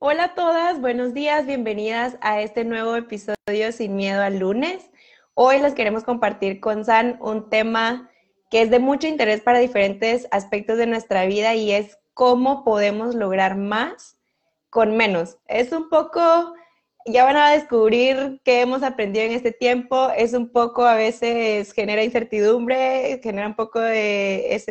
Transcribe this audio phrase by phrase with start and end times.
[0.00, 4.92] Hola a todas, buenos días, bienvenidas a este nuevo episodio Sin Miedo al lunes.
[5.34, 8.08] Hoy les queremos compartir con San un tema
[8.48, 13.16] que es de mucho interés para diferentes aspectos de nuestra vida y es cómo podemos
[13.16, 14.16] lograr más
[14.70, 15.38] con menos.
[15.48, 16.54] Es un poco
[17.06, 20.10] ya van a descubrir qué hemos aprendido en este tiempo.
[20.16, 24.62] Es un poco, a veces genera incertidumbre, genera un poco de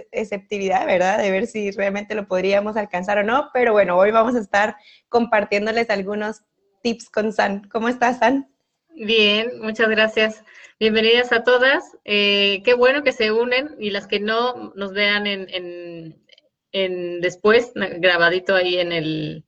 [0.85, 1.17] ¿verdad?
[1.19, 3.49] De ver si realmente lo podríamos alcanzar o no.
[3.53, 4.75] Pero bueno, hoy vamos a estar
[5.09, 6.41] compartiéndoles algunos
[6.83, 7.67] tips con San.
[7.69, 8.47] ¿Cómo estás, San?
[8.93, 10.43] Bien, muchas gracias.
[10.79, 11.97] Bienvenidas a todas.
[12.05, 15.47] Eh, qué bueno que se unen y las que no nos vean en,
[16.71, 19.43] en después, grabadito ahí en el,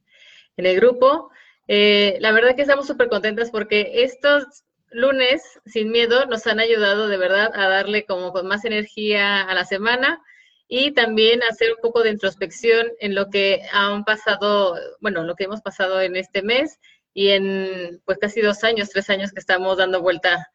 [0.57, 1.30] en el grupo.
[1.72, 7.08] Eh, la verdad que estamos súper contentas porque estos lunes sin miedo nos han ayudado
[7.08, 10.20] de verdad a darle como más energía a la semana
[10.68, 15.44] y también hacer un poco de introspección en lo que han pasado, bueno, lo que
[15.44, 16.80] hemos pasado en este mes
[17.13, 20.48] y en pues casi dos años, tres años que estamos dando vuelta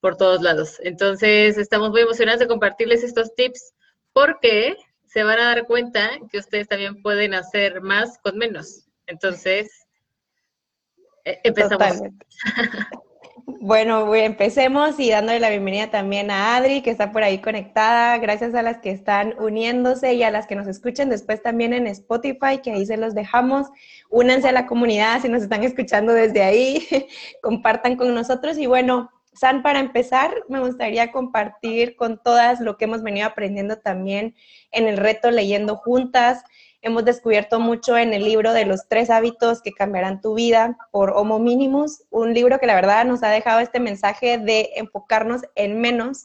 [0.00, 0.80] por todos lados.
[0.82, 3.74] Entonces, estamos muy emocionados de compartirles estos tips
[4.14, 8.86] porque se van a dar cuenta que ustedes también pueden hacer más con menos.
[9.06, 9.81] Entonces,
[11.24, 12.02] eh, empezamos.
[13.46, 18.18] Bueno, empecemos y dándole la bienvenida también a Adri, que está por ahí conectada.
[18.18, 21.86] Gracias a las que están uniéndose y a las que nos escuchan después también en
[21.86, 23.68] Spotify, que ahí se los dejamos.
[24.10, 26.86] Únanse a la comunidad si nos están escuchando desde ahí.
[27.42, 28.58] Compartan con nosotros.
[28.58, 33.78] Y bueno, San, para empezar, me gustaría compartir con todas lo que hemos venido aprendiendo
[33.78, 34.34] también
[34.70, 36.44] en el reto Leyendo Juntas
[36.82, 41.10] hemos descubierto mucho en el libro de los tres hábitos que cambiarán tu vida por
[41.10, 45.80] Homo Minimus, un libro que la verdad nos ha dejado este mensaje de enfocarnos en
[45.80, 46.24] menos.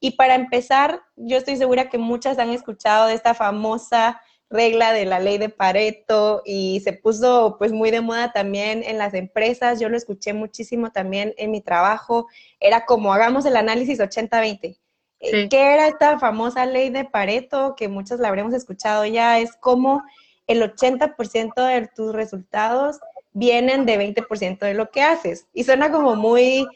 [0.00, 5.04] Y para empezar, yo estoy segura que muchas han escuchado de esta famosa regla de
[5.04, 9.78] la ley de Pareto y se puso pues muy de moda también en las empresas.
[9.78, 12.26] Yo lo escuché muchísimo también en mi trabajo.
[12.58, 14.78] Era como hagamos el análisis 80-20
[15.20, 19.38] ¿Qué era esta famosa ley de Pareto que muchos la habremos escuchado ya?
[19.38, 20.02] Es como
[20.46, 23.00] el 80% de tus resultados
[23.32, 25.46] vienen de 20% de lo que haces.
[25.52, 26.66] Y suena como muy,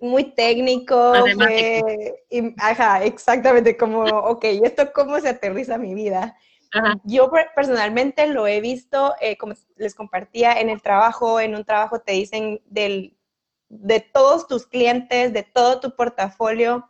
[0.00, 0.96] muy técnico.
[2.56, 6.36] ajá, exactamente, como, ok, ¿y esto cómo se aterriza a mi vida?
[7.04, 12.00] Yo personalmente lo he visto, eh, como les compartía, en el trabajo, en un trabajo
[12.00, 13.16] te dicen del,
[13.68, 16.88] de todos tus clientes, de todo tu portafolio,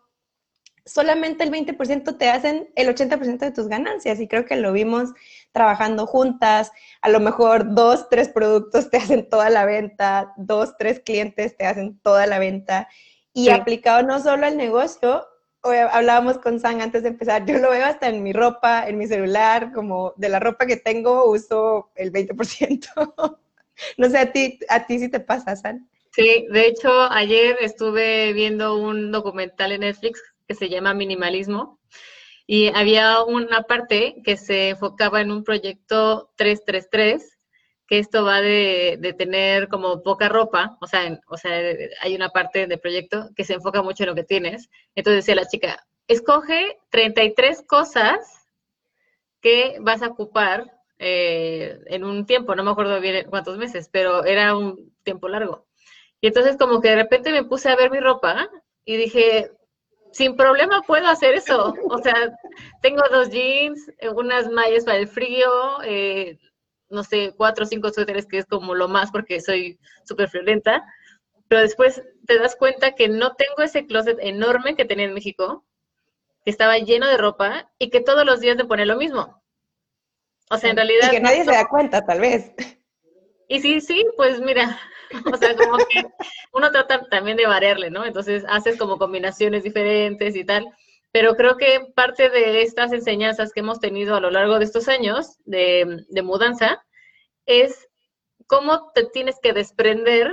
[0.93, 5.11] solamente el 20% te hacen el 80% de tus ganancias y creo que lo vimos
[5.53, 11.01] trabajando juntas, a lo mejor dos, tres productos te hacen toda la venta, dos, tres
[11.01, 12.89] clientes te hacen toda la venta
[13.33, 15.27] y aplicado no solo al negocio,
[15.63, 19.07] hablábamos con San antes de empezar, yo lo veo hasta en mi ropa, en mi
[19.07, 22.89] celular, como de la ropa que tengo uso el 20%.
[23.97, 25.89] no sé, a ti, a ti sí te pasa, San.
[26.13, 30.21] Sí, de hecho, ayer estuve viendo un documental en Netflix
[30.51, 31.79] que se llama Minimalismo.
[32.45, 37.39] Y había una parte que se enfocaba en un proyecto 333,
[37.87, 41.53] que esto va de, tener como poca ropa, o sea, o sea,
[42.01, 44.69] hay una parte del proyecto que se enfoca mucho en lo que tienes.
[44.97, 48.19] Entonces decía la chica, escoge 33 cosas
[49.41, 50.69] que vas a ocupar
[50.99, 55.69] eh, en un tiempo, no me acuerdo bien cuántos meses, pero era un tiempo largo.
[56.21, 58.51] Y entonces como que de repente me puse a ver mi ropa
[58.85, 59.53] y dije,
[60.13, 61.75] sin problema puedo hacer eso.
[61.89, 62.15] O sea,
[62.83, 66.39] tengo dos jeans, unas mallas para el frío, eh,
[66.89, 70.85] no sé, cuatro o cinco suéteres, que es como lo más porque soy súper friolenta.
[71.49, 75.65] Pero después te das cuenta que no tengo ese closet enorme que tenía en México,
[76.45, 79.43] que estaba lleno de ropa y que todos los días me pone lo mismo.
[80.51, 81.09] O sea, en realidad...
[81.09, 82.53] Y que nadie se da cuenta, tal vez.
[83.49, 84.79] Y sí, sí, pues mira,
[85.33, 86.05] O sea, como que
[86.53, 88.05] uno trata también de variarle, ¿no?
[88.05, 90.67] Entonces haces como combinaciones diferentes y tal.
[91.13, 94.89] Pero creo que parte de estas enseñanzas que hemos tenido a lo largo de estos
[94.89, 96.85] años de, mudanza
[97.47, 97.89] es
[98.47, 100.33] cómo te tienes que desprender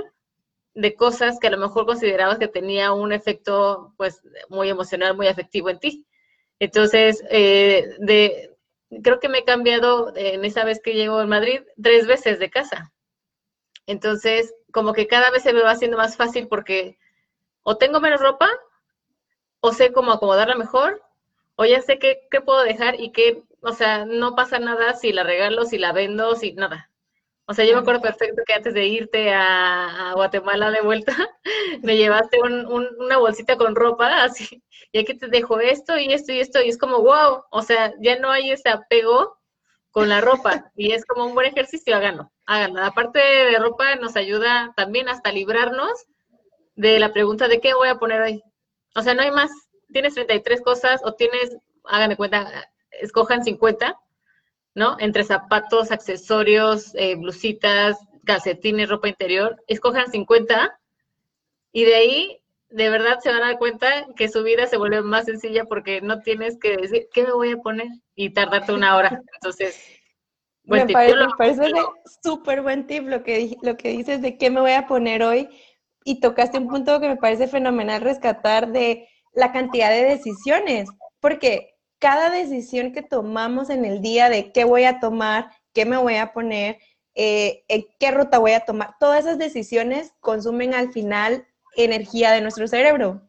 [0.75, 5.27] de cosas que a lo mejor considerabas que tenía un efecto pues muy emocional, muy
[5.27, 6.05] afectivo en ti.
[6.59, 8.55] Entonces, eh, de,
[9.03, 12.51] creo que me he cambiado en esa vez que llego a Madrid tres veces de
[12.51, 12.93] casa.
[13.87, 16.99] Entonces, como que cada vez se me va haciendo más fácil porque
[17.63, 18.47] o tengo menos ropa,
[19.59, 21.01] o sé cómo acomodarla mejor,
[21.55, 25.23] o ya sé qué, puedo dejar y qué, o sea, no pasa nada si la
[25.23, 26.91] regalo, si la vendo, si nada.
[27.47, 31.15] O sea, yo me acuerdo perfecto que antes de irte a, Guatemala de vuelta,
[31.81, 36.39] me llevaste una bolsita con ropa, así, y aquí te dejo esto y esto y
[36.39, 39.36] esto, y es como, wow, o sea, ya no hay ese apego
[39.91, 42.81] con la ropa y es como un buen ejercicio, háganlo, háganlo.
[42.81, 46.05] La parte de ropa nos ayuda también hasta librarnos
[46.75, 48.43] de la pregunta de qué voy a poner hoy.
[48.95, 49.51] O sea, no hay más,
[49.91, 53.99] tienes 33 cosas o tienes, háganme cuenta, escojan 50,
[54.75, 54.97] ¿no?
[54.99, 60.79] Entre zapatos, accesorios, eh, blusitas, calcetines, ropa interior, escojan 50
[61.71, 65.01] y de ahí de verdad se van a dar cuenta que su vida se vuelve
[65.01, 67.87] más sencilla porque no tienes que decir, ¿qué me voy a poner?
[68.15, 69.21] Y tardarte una hora.
[69.35, 69.79] Entonces,
[70.63, 71.71] me, parece, me parece
[72.21, 75.49] súper buen tip lo que, lo que dices de qué me voy a poner hoy.
[76.03, 80.89] Y tocaste un punto que me parece fenomenal rescatar de la cantidad de decisiones,
[81.19, 85.97] porque cada decisión que tomamos en el día de qué voy a tomar, qué me
[85.97, 86.77] voy a poner,
[87.15, 87.63] eh,
[87.99, 91.45] qué ruta voy a tomar, todas esas decisiones consumen al final
[91.77, 93.21] energía de nuestro cerebro.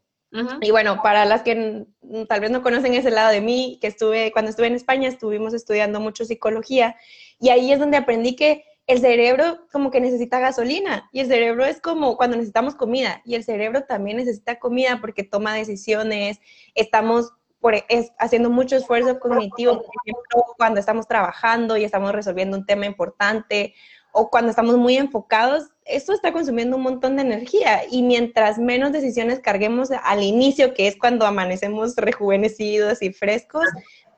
[0.61, 1.87] Y bueno, para las que
[2.29, 5.55] tal vez no conocen ese lado de mí, que estuve, cuando estuve en España, estuvimos
[5.55, 6.97] estudiando mucho psicología
[7.41, 11.65] y ahí es donde aprendí que el cerebro como que necesita gasolina y el cerebro
[11.65, 16.41] es como cuando necesitamos comida y el cerebro también necesita comida porque toma decisiones,
[16.75, 22.57] estamos por, es, haciendo mucho esfuerzo cognitivo, por ejemplo, cuando estamos trabajando y estamos resolviendo
[22.57, 23.75] un tema importante
[24.13, 28.93] o cuando estamos muy enfocados, esto está consumiendo un montón de energía y mientras menos
[28.93, 33.65] decisiones carguemos al inicio, que es cuando amanecemos rejuvenecidos y frescos,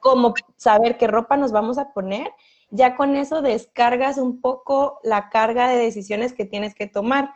[0.00, 2.30] como saber qué ropa nos vamos a poner,
[2.70, 7.32] ya con eso descargas un poco la carga de decisiones que tienes que tomar.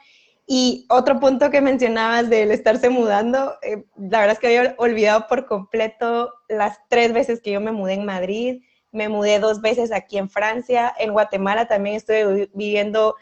[0.47, 5.27] Y otro punto que mencionabas del estarse mudando, eh, la verdad es que había olvidado
[5.27, 8.63] por completo las tres veces que yo me mudé en Madrid
[8.95, 13.17] me mudé dos veces aquí en Francia, en Guatemala también estuve viviendo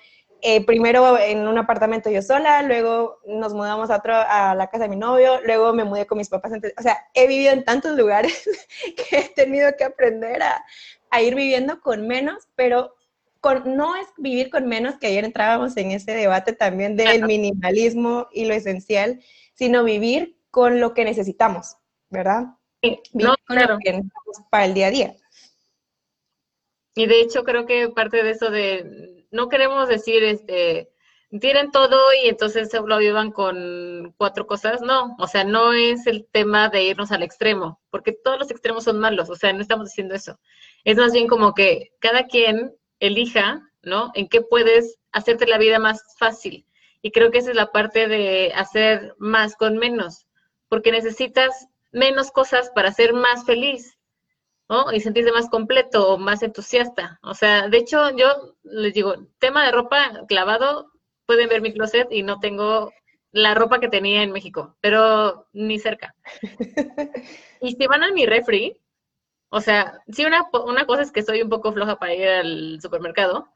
[0.44, 4.84] eh, primero en un apartamento yo sola, luego nos mudamos a, otro, a la casa
[4.84, 6.52] de mi novio, luego me mudé con mis papás.
[6.76, 8.50] o sea, he vivido en tantos lugares
[9.08, 10.64] que he tenido que aprender a,
[11.10, 12.96] a ir viviendo con menos, pero
[13.38, 18.26] con, no es vivir con menos, que ayer entrábamos en ese debate también del minimalismo
[18.32, 19.22] y lo esencial,
[19.54, 21.76] sino vivir con lo que necesitamos,
[22.10, 22.46] ¿verdad?
[22.82, 23.78] Sí, no, claro.
[24.50, 25.16] para el día a día.
[26.96, 30.92] Y de hecho creo que parte de eso de, no queremos decir, este,
[31.40, 36.26] tienen todo y entonces lo vivan con cuatro cosas, no, o sea, no es el
[36.30, 39.88] tema de irnos al extremo, porque todos los extremos son malos, o sea, no estamos
[39.88, 40.38] diciendo eso.
[40.84, 44.12] Es más bien como que cada quien elija, ¿no?
[44.14, 46.66] En qué puedes hacerte la vida más fácil.
[47.00, 50.26] Y creo que esa es la parte de hacer más con menos,
[50.68, 53.98] porque necesitas menos cosas para ser más feliz.
[54.92, 57.18] Y sentirse más completo o más entusiasta.
[57.22, 60.92] O sea, de hecho, yo les digo, tema de ropa clavado,
[61.26, 62.92] pueden ver mi closet y no tengo
[63.32, 66.14] la ropa que tenía en México, pero ni cerca.
[67.60, 68.80] y si van a mi refri,
[69.50, 72.80] o sea, sí, una, una cosa es que soy un poco floja para ir al
[72.80, 73.48] supermercado,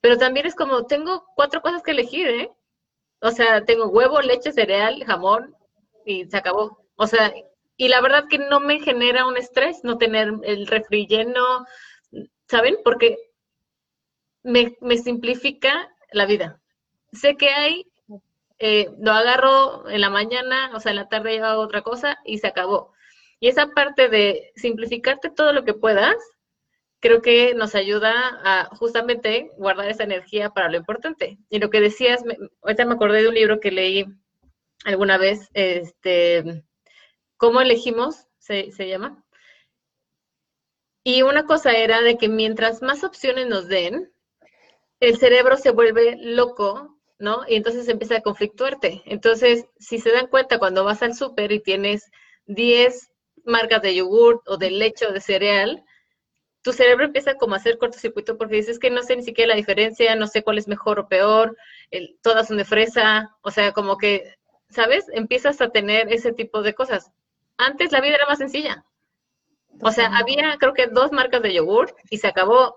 [0.00, 2.50] pero también es como, tengo cuatro cosas que elegir, ¿eh?
[3.20, 5.54] O sea, tengo huevo, leche, cereal, jamón
[6.04, 6.84] y se acabó.
[6.96, 7.32] O sea,
[7.82, 11.66] y la verdad que no me genera un estrés no tener el refri lleno,
[12.46, 12.76] ¿saben?
[12.84, 13.18] Porque
[14.44, 16.60] me, simplifica la vida.
[17.10, 17.90] Sé que hay,
[18.60, 22.20] eh, lo agarro en la mañana, o sea, en la tarde yo hago otra cosa
[22.24, 22.92] y se acabó.
[23.40, 26.14] Y esa parte de simplificarte todo lo que puedas,
[27.00, 28.12] creo que nos ayuda
[28.44, 31.36] a justamente guardar esa energía para lo importante.
[31.50, 32.22] Y lo que decías,
[32.62, 34.06] ahorita me acordé de un libro que leí
[34.84, 36.62] alguna vez, este,
[37.42, 38.28] ¿Cómo elegimos?
[38.38, 39.20] Se, llama.
[41.02, 44.12] Y una cosa era de que mientras más opciones nos den,
[45.00, 47.42] el cerebro se vuelve loco, ¿no?
[47.48, 49.02] Y entonces empieza a conflictuarte.
[49.06, 52.12] Entonces, si se dan cuenta cuando vas al súper y tienes
[52.46, 53.10] 10
[53.44, 55.84] marcas de yogur o de leche o de cereal,
[56.62, 59.56] tu cerebro empieza como a hacer cortocircuito porque dices que no sé ni siquiera la
[59.56, 61.56] diferencia, no sé cuál es mejor o peor,
[62.22, 64.36] todas son de fresa, o sea, como que,
[64.70, 65.06] ¿sabes?
[65.12, 67.10] Empiezas a tener ese tipo de cosas.
[67.56, 68.84] Antes la vida era más sencilla.
[69.80, 72.76] O sea, había creo que dos marcas de yogur y se acabó.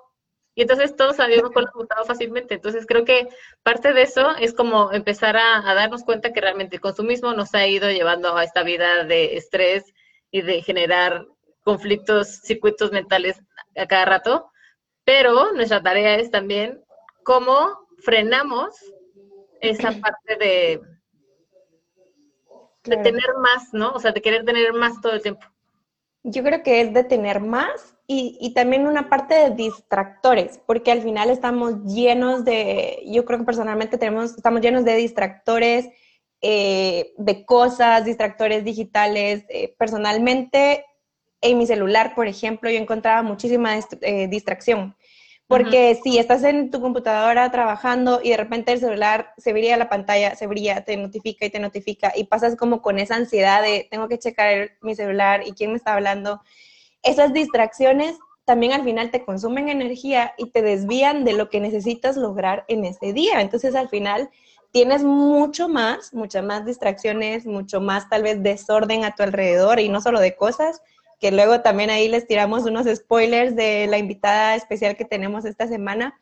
[0.55, 2.55] Y entonces todos habíamos consultado fácilmente.
[2.55, 3.27] Entonces creo que
[3.63, 7.67] parte de eso es como empezar a, darnos cuenta que realmente el consumismo nos ha
[7.67, 9.83] ido llevando a esta vida de estrés
[10.31, 11.25] y de generar
[11.63, 13.41] conflictos, circuitos mentales
[13.75, 14.49] a cada rato.
[15.03, 16.81] Pero nuestra tarea es también
[17.23, 18.75] cómo frenamos
[19.59, 20.81] esa parte de,
[22.85, 23.91] de tener más, ¿no?
[23.91, 25.45] O sea, de querer tener más todo el tiempo.
[26.23, 30.91] Yo creo que es de tener más y, y, también una parte de distractores, porque
[30.91, 35.89] al final estamos llenos de, yo creo que personalmente tenemos, estamos llenos de distractores,
[36.47, 39.45] eh, de cosas, distractores digitales.
[39.49, 40.85] Eh, personalmente,
[41.41, 44.95] en mi celular, por ejemplo, yo encontraba muchísima eh, distracción.
[45.47, 49.89] Porque si estás en tu computadora trabajando y de repente el celular se brilla la
[49.89, 53.87] pantalla, se brilla, te notifica y te notifica y pasas como con esa ansiedad de
[53.91, 56.41] tengo que checar mi celular y quién me está hablando,
[57.03, 62.15] esas distracciones también al final te consumen energía y te desvían de lo que necesitas
[62.15, 63.41] lograr en ese día.
[63.41, 64.29] Entonces al final
[64.71, 69.89] tienes mucho más, muchas más distracciones, mucho más tal vez desorden a tu alrededor y
[69.89, 70.81] no solo de cosas,
[71.19, 75.67] que luego también ahí les tiramos unos spoilers de la invitada especial que tenemos esta
[75.67, 76.19] semana.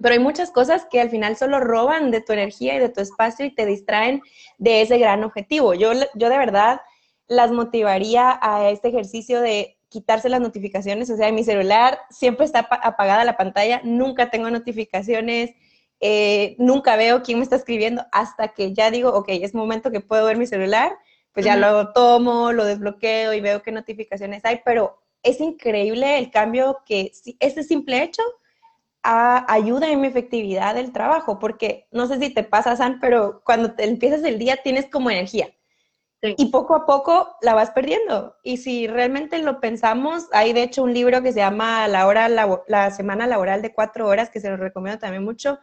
[0.00, 3.00] Pero hay muchas cosas que al final solo roban de tu energía y de tu
[3.00, 4.22] espacio y te distraen
[4.58, 5.74] de ese gran objetivo.
[5.74, 6.80] Yo, yo de verdad
[7.26, 11.10] las motivaría a este ejercicio de quitarse las notificaciones.
[11.10, 15.50] O sea, en mi celular siempre está apagada la pantalla, nunca tengo notificaciones,
[16.00, 20.00] eh, nunca veo quién me está escribiendo hasta que ya digo, ok, es momento que
[20.00, 20.92] puedo ver mi celular
[21.38, 26.32] pues ya lo tomo, lo desbloqueo y veo qué notificaciones hay, pero es increíble el
[26.32, 28.22] cambio que ese simple hecho
[29.04, 33.74] ayuda en mi efectividad del trabajo, porque no sé si te pasa, San, pero cuando
[33.74, 35.48] te empiezas el día tienes como energía.
[36.20, 38.34] Y poco a poco la vas perdiendo.
[38.42, 42.28] Y si realmente lo pensamos, hay de hecho un libro que se llama La, hora,
[42.28, 45.60] la semana laboral de cuatro horas, que se lo recomiendo también mucho,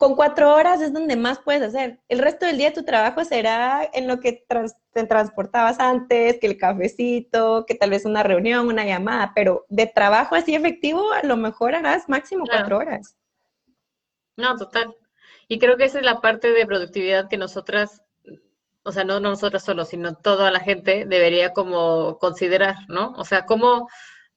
[0.00, 2.00] con cuatro horas es donde más puedes hacer.
[2.08, 4.46] El resto del día tu trabajo será en lo que
[4.94, 9.86] te transportabas antes, que el cafecito, que tal vez una reunión, una llamada, pero de
[9.86, 13.14] trabajo así efectivo, a lo mejor harás máximo cuatro horas.
[14.38, 14.96] No, total.
[15.48, 18.00] Y creo que esa es la parte de productividad que nosotras,
[18.84, 23.12] o sea, no nosotras solo, sino toda la gente debería como considerar, ¿no?
[23.18, 23.90] O sea, cómo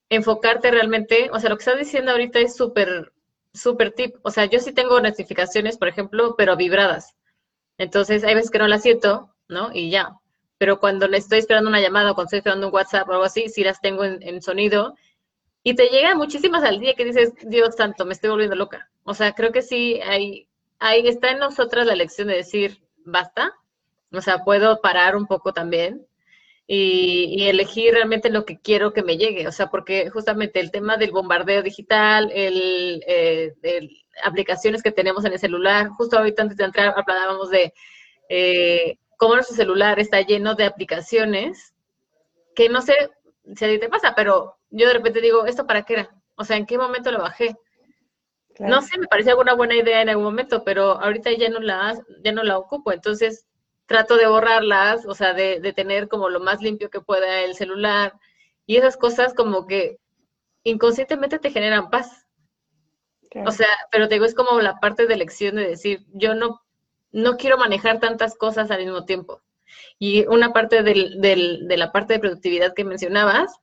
[0.09, 3.13] enfocarte realmente, o sea, lo que estás diciendo ahorita es súper
[3.53, 4.15] súper tip.
[4.23, 7.15] O sea, yo sí tengo notificaciones, por ejemplo, pero vibradas.
[7.77, 9.69] Entonces, hay veces que no las siento, ¿no?
[9.73, 10.17] Y ya.
[10.57, 13.25] Pero cuando le estoy esperando una llamada o cuando estoy esperando un WhatsApp o algo
[13.25, 14.95] así, sí las tengo en, sonido.
[15.63, 18.89] Y te llegan muchísimas al día que dices, Dios santo, me estoy volviendo loca.
[19.03, 20.47] O sea, creo que sí, hay,
[20.79, 23.53] ahí está en nosotras la lección de decir, basta.
[24.11, 26.05] O sea, puedo parar un poco también
[26.67, 29.47] y, elegir realmente lo que quiero que me llegue.
[29.47, 33.53] O sea, porque justamente el tema del bombardeo digital, el, eh,
[34.23, 37.73] aplicaciones que tenemos en el celular, justo ahorita antes de entrar hablábamos de
[38.29, 41.73] eh, cómo nuestro celular está lleno de aplicaciones
[42.55, 42.93] que no sé
[43.55, 46.09] si a ti te pasa, pero yo de repente digo, ¿esto para qué era?
[46.35, 47.55] O sea, ¿en qué momento lo bajé?
[48.59, 51.99] No sé, me parecía alguna buena idea en algún momento, pero ahorita ya no la,
[52.23, 52.91] ya no la ocupo.
[52.91, 53.47] Entonces,
[53.85, 57.55] trato de borrarlas, o sea, de, de, tener como lo más limpio que pueda el
[57.55, 58.13] celular.
[58.65, 59.99] Y esas cosas como que
[60.63, 62.25] inconscientemente te generan paz.
[63.45, 66.61] O sea, pero te digo, es como la parte de elección de decir, yo no,
[67.11, 69.41] no quiero manejar tantas cosas al mismo tiempo.
[69.97, 73.59] Y una parte del, del, de la parte de productividad que mencionabas,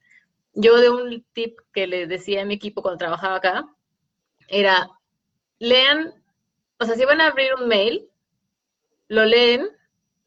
[0.55, 3.69] yo de un tip que le decía a mi equipo cuando trabajaba acá,
[4.49, 4.91] era,
[5.61, 6.15] lean,
[6.79, 8.09] o sea, si van a abrir un mail,
[9.07, 9.69] lo leen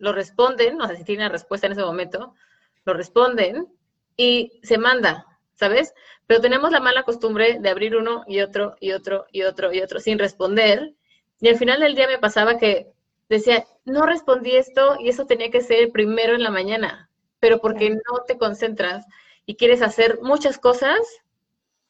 [0.04, 2.36] lo responden, no sé si tienen la respuesta en ese momento,
[2.84, 3.70] lo responden
[4.18, 5.94] y se manda, ¿sabes?
[6.28, 9.82] Pero tenemos la mala costumbre de abrir uno y otro y otro y otro y
[9.82, 10.94] otro sin responder.
[11.40, 12.92] Y al final del día me pasaba que
[13.30, 17.90] decía, no respondí esto y eso tenía que ser primero en la mañana, pero porque
[17.92, 19.06] no te concentras
[19.46, 21.00] y quieres hacer muchas cosas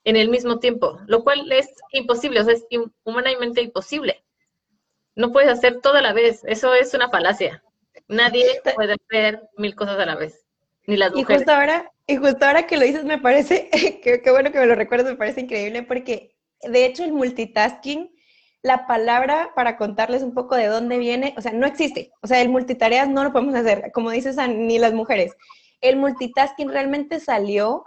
[0.03, 2.65] en el mismo tiempo, lo cual es imposible, o sea, es
[3.03, 4.23] humanamente imposible.
[5.15, 7.63] No puedes hacer todo a la vez, eso es una falacia.
[8.07, 10.45] Nadie puede hacer mil cosas a la vez,
[10.87, 11.29] ni las mujeres.
[11.29, 13.69] Y justo ahora, y justo ahora que lo dices, me parece,
[14.03, 18.13] qué bueno que me lo recuerdas, me parece increíble porque de hecho el multitasking,
[18.61, 22.11] la palabra para contarles un poco de dónde viene, o sea, no existe.
[22.21, 25.35] O sea, el multitareas no lo podemos hacer, como dices, ni las mujeres.
[25.81, 27.83] El multitasking realmente salió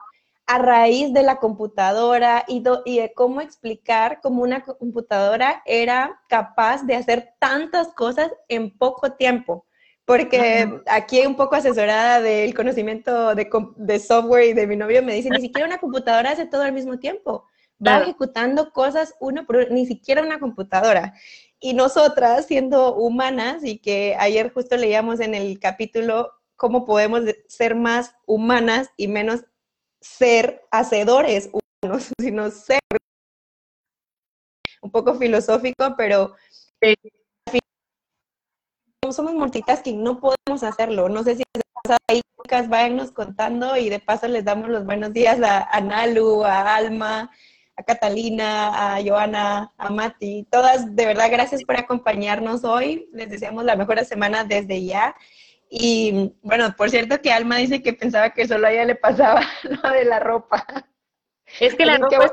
[0.46, 6.84] a raíz de la computadora y, y, de cómo explicar cómo una computadora era capaz
[6.84, 9.66] de hacer tantas cosas en poco tiempo
[10.06, 15.28] porque aquí un poco asesorada del conocimiento de, software y de mi novio me dice,
[15.28, 17.44] ni siquiera una computadora hace todo al mismo tiempo,
[17.84, 21.12] va ejecutando cosas uno por uno, ni siquiera una computadora.
[21.58, 27.74] Y nosotras, siendo humanas, y que ayer justo leíamos en el capítulo cómo podemos ser
[27.74, 29.44] más humanas y menos
[30.00, 32.78] ser hacedores humanos, sino ser
[34.80, 36.36] un poco filosófico, pero
[39.12, 41.08] somos multitasking, no podemos hacerlo.
[41.08, 41.44] No sé si
[41.82, 42.20] pasa ahí,
[42.68, 47.30] váyanos contando y de paso les damos los buenos días a, Nalu, a Alma,
[47.76, 50.46] a Catalina, a Joana, a Mati.
[50.50, 53.08] Todas, de verdad, gracias por acompañarnos hoy.
[53.12, 55.14] Les deseamos la mejor semana desde ya.
[55.68, 59.40] Y bueno, por cierto que Alma dice que pensaba que solo a ella le pasaba
[59.82, 60.64] lo de la ropa.
[61.60, 62.32] Es que la ropa es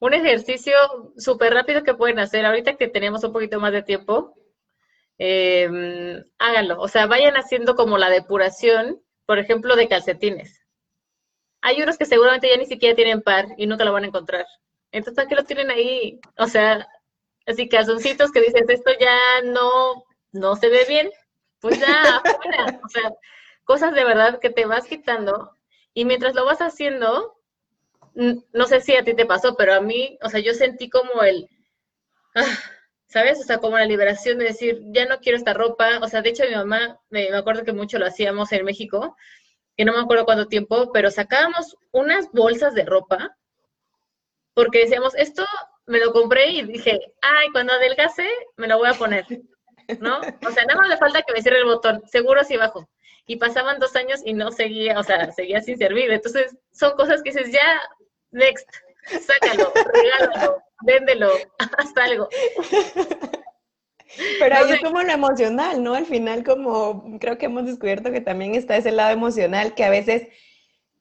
[0.00, 0.74] un, ejercicio
[1.16, 2.46] súper rápido que pueden hacer.
[2.46, 4.37] Ahorita que tenemos un poquito más de tiempo,
[5.18, 6.80] eh, háganlo.
[6.80, 10.64] O sea, vayan haciendo como la depuración, por ejemplo, de calcetines.
[11.60, 14.46] Hay unos que seguramente ya ni siquiera tienen par y nunca lo van a encontrar.
[14.92, 16.20] Entonces, ¿para qué lo tienen ahí?
[16.38, 16.86] O sea,
[17.46, 21.10] así calzoncitos que dices, esto ya no, no se ve bien,
[21.60, 21.86] pues ya,
[22.24, 22.80] afuera.
[22.84, 23.12] O sea,
[23.64, 25.52] cosas de verdad que te vas quitando
[25.94, 27.36] y mientras lo vas haciendo,
[28.14, 31.22] no sé si a ti te pasó, pero a mí, o sea, yo sentí como
[31.22, 31.48] el,
[32.34, 32.58] ah,
[33.08, 33.40] ¿sabes?
[33.40, 35.98] O sea, como la liberación de decir, ya no quiero esta ropa.
[36.02, 39.16] O sea, de hecho mi mamá, me, acuerdo que mucho lo hacíamos en México,
[39.76, 43.36] que no me acuerdo cuánto tiempo, pero sacábamos unas bolsas de ropa
[44.58, 45.46] porque decíamos, esto
[45.86, 49.24] me lo compré y dije, ay, cuando adelgase me lo voy a poner,
[50.00, 50.18] ¿no?
[50.18, 52.90] O sea, nada más le falta que me cierre el botón, seguro si bajo.
[53.26, 56.10] Y pasaban dos años y no seguía, o sea, seguía sin servir.
[56.10, 57.80] Entonces, son cosas que dices, ya,
[58.32, 58.68] next,
[59.04, 61.30] sácalo, regálalo, véndelo,
[61.78, 62.28] haz algo.
[64.40, 65.94] Pero ahí es como lo emocional, ¿no?
[65.94, 69.90] Al final, como creo que hemos descubierto que también está ese lado emocional que a
[69.90, 70.28] veces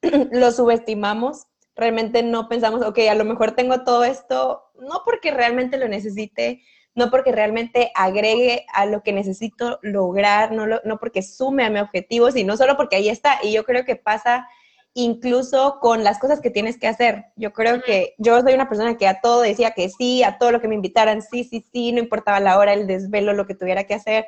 [0.31, 5.77] lo subestimamos, realmente no pensamos, ok, a lo mejor tengo todo esto, no porque realmente
[5.77, 6.63] lo necesite,
[6.96, 11.79] no porque realmente agregue a lo que necesito lograr, no, no porque sume a mi
[11.79, 13.39] objetivo, sino solo porque ahí está.
[13.41, 14.48] Y yo creo que pasa
[14.97, 17.25] incluso con las cosas que tienes que hacer.
[17.35, 20.51] Yo creo que yo soy una persona que a todo decía que sí, a todo
[20.51, 23.53] lo que me invitaran, sí, sí, sí, no importaba la hora, el desvelo, lo que
[23.53, 24.25] tuviera que hacer.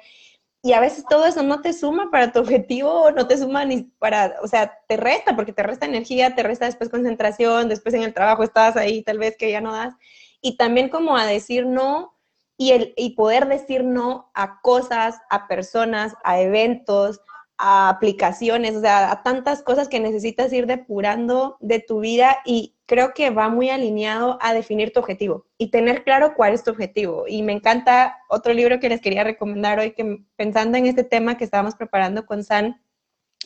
[0.61, 3.81] Y a veces todo eso no te suma para tu objetivo, no te suma ni
[3.97, 8.03] para, o sea, te resta, porque te resta energía, te resta después concentración, después en
[8.03, 9.95] el trabajo estás ahí, tal vez que ya no das.
[10.39, 12.15] Y también como a decir no
[12.57, 17.21] y, el, y poder decir no a cosas, a personas, a eventos,
[17.62, 22.78] a aplicaciones, o sea, a tantas cosas que necesitas ir depurando de tu vida y
[22.86, 26.72] creo que va muy alineado a definir tu objetivo y tener claro cuál es tu
[26.72, 27.25] objetivo.
[27.28, 31.38] Y me encanta otro libro que les quería recomendar hoy, que pensando en este tema
[31.38, 32.82] que estábamos preparando con San,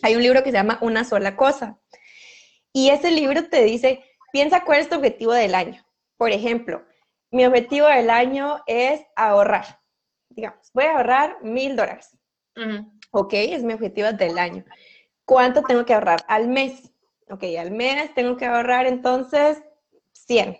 [0.04, 1.80] hay un libro que se llama Una sola cosa.
[2.72, 5.84] Y ese libro te dice, piensa cuál es tu objetivo del año.
[6.18, 6.86] Por ejemplo,
[7.32, 9.80] mi objetivo del año es ahorrar.
[10.30, 12.16] Digamos, voy a ahorrar mil dólares.
[13.16, 14.66] Ok, es mi objetivo del año.
[15.24, 16.92] ¿Cuánto tengo que ahorrar al mes?
[17.30, 19.62] Ok, al mes tengo que ahorrar entonces
[20.14, 20.58] 100.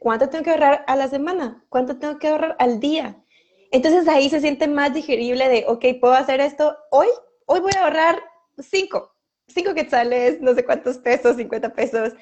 [0.00, 1.62] ¿Cuánto tengo que ahorrar a la semana?
[1.68, 3.22] ¿Cuánto tengo que ahorrar al día?
[3.70, 7.08] Entonces ahí se siente más digerible de, ok, puedo hacer esto hoy.
[7.44, 8.22] Hoy voy a ahorrar
[8.58, 9.14] 5,
[9.48, 12.14] 5 quetzales, no sé cuántos pesos, 50 pesos.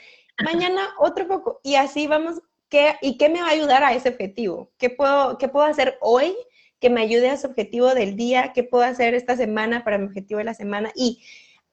[0.45, 1.61] Mañana otro poco.
[1.63, 2.43] Y así vamos.
[2.69, 4.73] ¿qué, ¿Y qué me va a ayudar a ese objetivo?
[4.77, 6.35] ¿Qué puedo, qué puedo hacer hoy
[6.81, 10.07] que me ayude a su objetivo del día, qué puedo hacer esta semana para mi
[10.07, 10.91] objetivo de la semana.
[10.95, 11.23] Y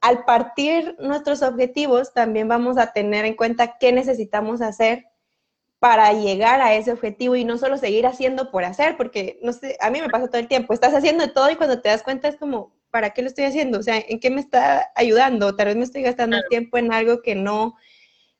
[0.02, 5.06] al partir nuestros objetivos, también vamos a tener en cuenta qué necesitamos hacer
[5.80, 9.78] para llegar a ese objetivo y no solo seguir haciendo por hacer, porque no sé,
[9.80, 12.28] a mí me pasa todo el tiempo, estás haciendo todo y cuando te das cuenta
[12.28, 13.80] es como, ¿para qué lo estoy haciendo?
[13.80, 15.56] O sea, ¿en qué me está ayudando?
[15.56, 17.76] Tal vez me estoy gastando el tiempo en algo que no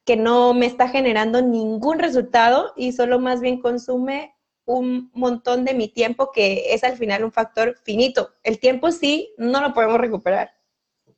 [0.04, 4.37] que no me está generando ningún resultado y solo más bien consume
[4.68, 8.34] un montón de mi tiempo que es al final un factor finito.
[8.44, 10.52] El tiempo sí, no lo podemos recuperar.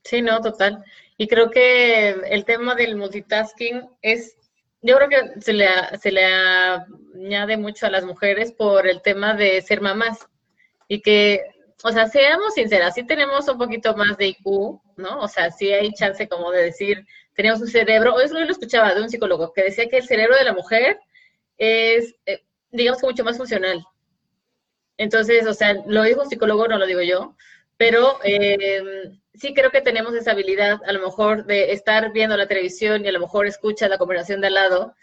[0.03, 0.83] Sí, no, total.
[1.17, 4.37] Y creo que el tema del multitasking es,
[4.83, 5.67] yo creo que se le,
[5.99, 10.27] se le añade mucho a las mujeres por el tema de ser mamás.
[10.87, 11.41] Y que,
[11.83, 15.21] o sea, seamos sinceras, sí tenemos un poquito más de IQ, ¿no?
[15.21, 19.01] O sea, sí hay chance como de decir, tenemos un cerebro, eso lo escuchaba de
[19.01, 20.99] un psicólogo que decía que el cerebro de la mujer
[21.57, 23.85] es, eh, digamos que mucho más funcional.
[24.97, 27.35] Entonces, o sea, lo dijo un psicólogo, no lo digo yo,
[27.77, 32.47] pero eh, sí creo que tenemos esa habilidad a lo mejor de estar viendo la
[32.47, 34.95] televisión y a lo mejor escuchas la conversación de al lado,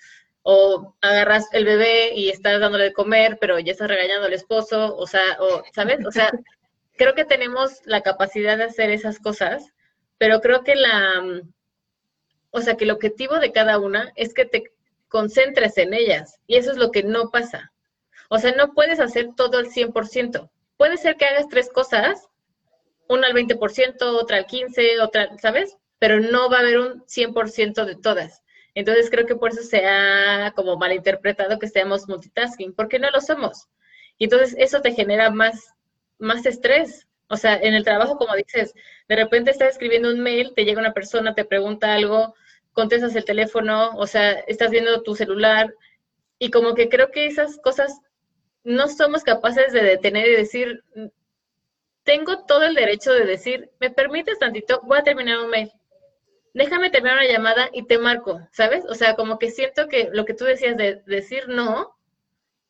[0.42, 4.96] o agarras el bebé y estás dándole de comer, pero ya estás regañando al esposo,
[4.96, 5.98] o sea, o, ¿sabes?
[6.06, 6.30] O sea,
[6.96, 9.72] creo que tenemos la capacidad de hacer esas cosas,
[10.18, 11.42] pero creo que la,
[12.50, 14.72] o sea, que el objetivo de cada una es que te
[15.08, 16.38] concentres en ellas.
[16.46, 17.72] Y eso es lo que no pasa.
[18.28, 20.50] O sea, no puedes hacer todo al 100%.
[20.76, 22.28] Puede ser que hagas tres cosas,
[23.08, 25.76] una al 20%, otra al 15%, otra, ¿sabes?
[25.98, 28.42] Pero no va a haber un 100% de todas.
[28.74, 33.20] Entonces creo que por eso se ha como malinterpretado que seamos multitasking, porque no lo
[33.20, 33.68] somos.
[34.18, 35.74] Y entonces eso te genera más,
[36.18, 37.06] más estrés.
[37.28, 38.74] O sea, en el trabajo, como dices,
[39.08, 42.34] de repente estás escribiendo un mail, te llega una persona, te pregunta algo,
[42.76, 45.74] contestas el teléfono, o sea, estás viendo tu celular
[46.38, 48.00] y como que creo que esas cosas
[48.64, 50.84] no somos capaces de detener y decir,
[52.04, 55.72] tengo todo el derecho de decir, me permites tantito, voy a terminar un mail.
[56.52, 58.84] Déjame terminar una llamada y te marco, ¿sabes?
[58.88, 61.96] O sea, como que siento que lo que tú decías de decir no,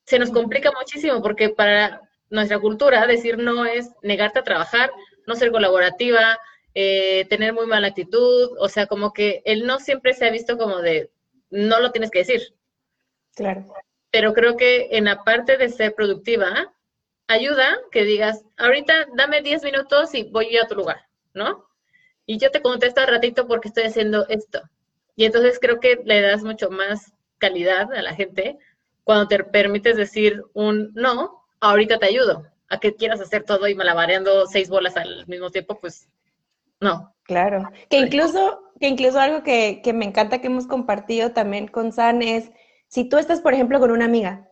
[0.05, 4.91] se nos complica muchísimo porque para nuestra cultura decir no es negarte a trabajar,
[5.27, 6.39] no ser colaborativa,
[6.79, 10.59] eh, tener muy mala actitud, o sea, como que el no siempre se ha visto
[10.59, 11.11] como de
[11.49, 12.55] no lo tienes que decir.
[13.35, 13.73] Claro.
[14.11, 16.75] Pero creo que en la parte de ser productiva,
[17.29, 21.67] ayuda que digas, ahorita dame 10 minutos y voy a tu lugar, ¿no?
[22.27, 24.61] Y yo te contesto al ratito porque estoy haciendo esto.
[25.15, 28.59] Y entonces creo que le das mucho más calidad a la gente
[29.03, 32.47] cuando te permites decir un no, ahorita te ayudo.
[32.69, 36.11] A que quieras hacer todo y malabareando seis bolas al mismo tiempo, pues
[36.81, 37.13] no.
[37.25, 37.69] Claro.
[37.91, 42.23] Que incluso, que incluso algo que, que me encanta que hemos compartido también con San
[42.23, 42.53] es,
[42.87, 44.47] si tú estás, por ejemplo, con una amiga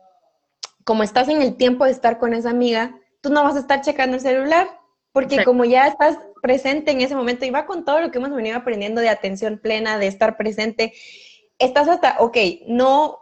[0.85, 3.81] como estás en el tiempo de estar con esa amiga, tú no vas a estar
[3.81, 4.69] checando el celular,
[5.11, 8.31] porque como ya estás presente en ese momento y va con todo lo que hemos
[8.31, 10.93] venido aprendiendo de atención plena, de estar presente,
[11.57, 13.17] estás hasta, ok, no,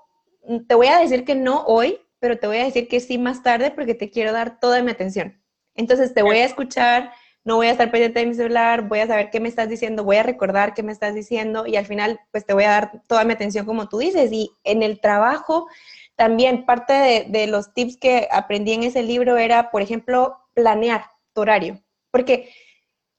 [0.67, 3.43] te voy a decir que no hoy, pero te voy a decir que sí más
[3.43, 5.41] tarde porque te quiero dar toda mi atención.
[5.73, 7.13] Entonces te voy a escuchar,
[7.45, 10.03] no voy a estar pendiente de mi celular, voy a saber qué me estás diciendo,
[10.03, 13.01] voy a recordar qué me estás diciendo y al final pues te voy a dar
[13.07, 14.31] toda mi atención como tú dices.
[14.31, 15.67] Y en el trabajo
[16.15, 21.41] también parte de, los tips que aprendí en ese libro era, por ejemplo, planear tu
[21.41, 22.49] horario, porque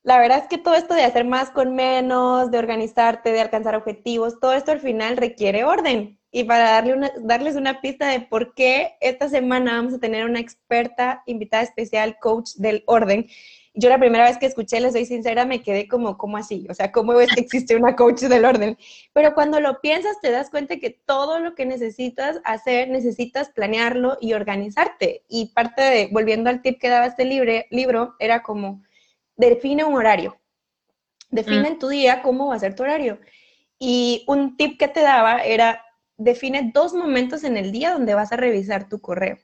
[0.03, 3.75] la verdad es que todo esto de hacer más con menos, de organizarte, de alcanzar
[3.75, 6.19] objetivos, todo esto al final requiere orden.
[6.31, 10.25] Y para darle una, darles una pista de por qué esta semana vamos a tener
[10.25, 13.29] una experta invitada especial, coach del orden,
[13.75, 16.65] yo la primera vez que escuché, les soy sincera, me quedé como, ¿cómo así?
[16.71, 18.79] O sea, ¿cómo es que existe una coach del orden?
[19.13, 24.17] Pero cuando lo piensas, te das cuenta que todo lo que necesitas hacer, necesitas planearlo
[24.21, 25.25] y organizarte.
[25.29, 28.81] Y parte de, volviendo al tip que daba este libre, libro, era como,
[29.37, 30.39] define un horario.
[31.31, 31.67] Define mm.
[31.67, 33.19] en tu día cómo va a ser tu horario.
[33.79, 35.85] Y un tip que te daba era,
[36.17, 39.39] define dos momentos en el día donde vas a revisar tu correo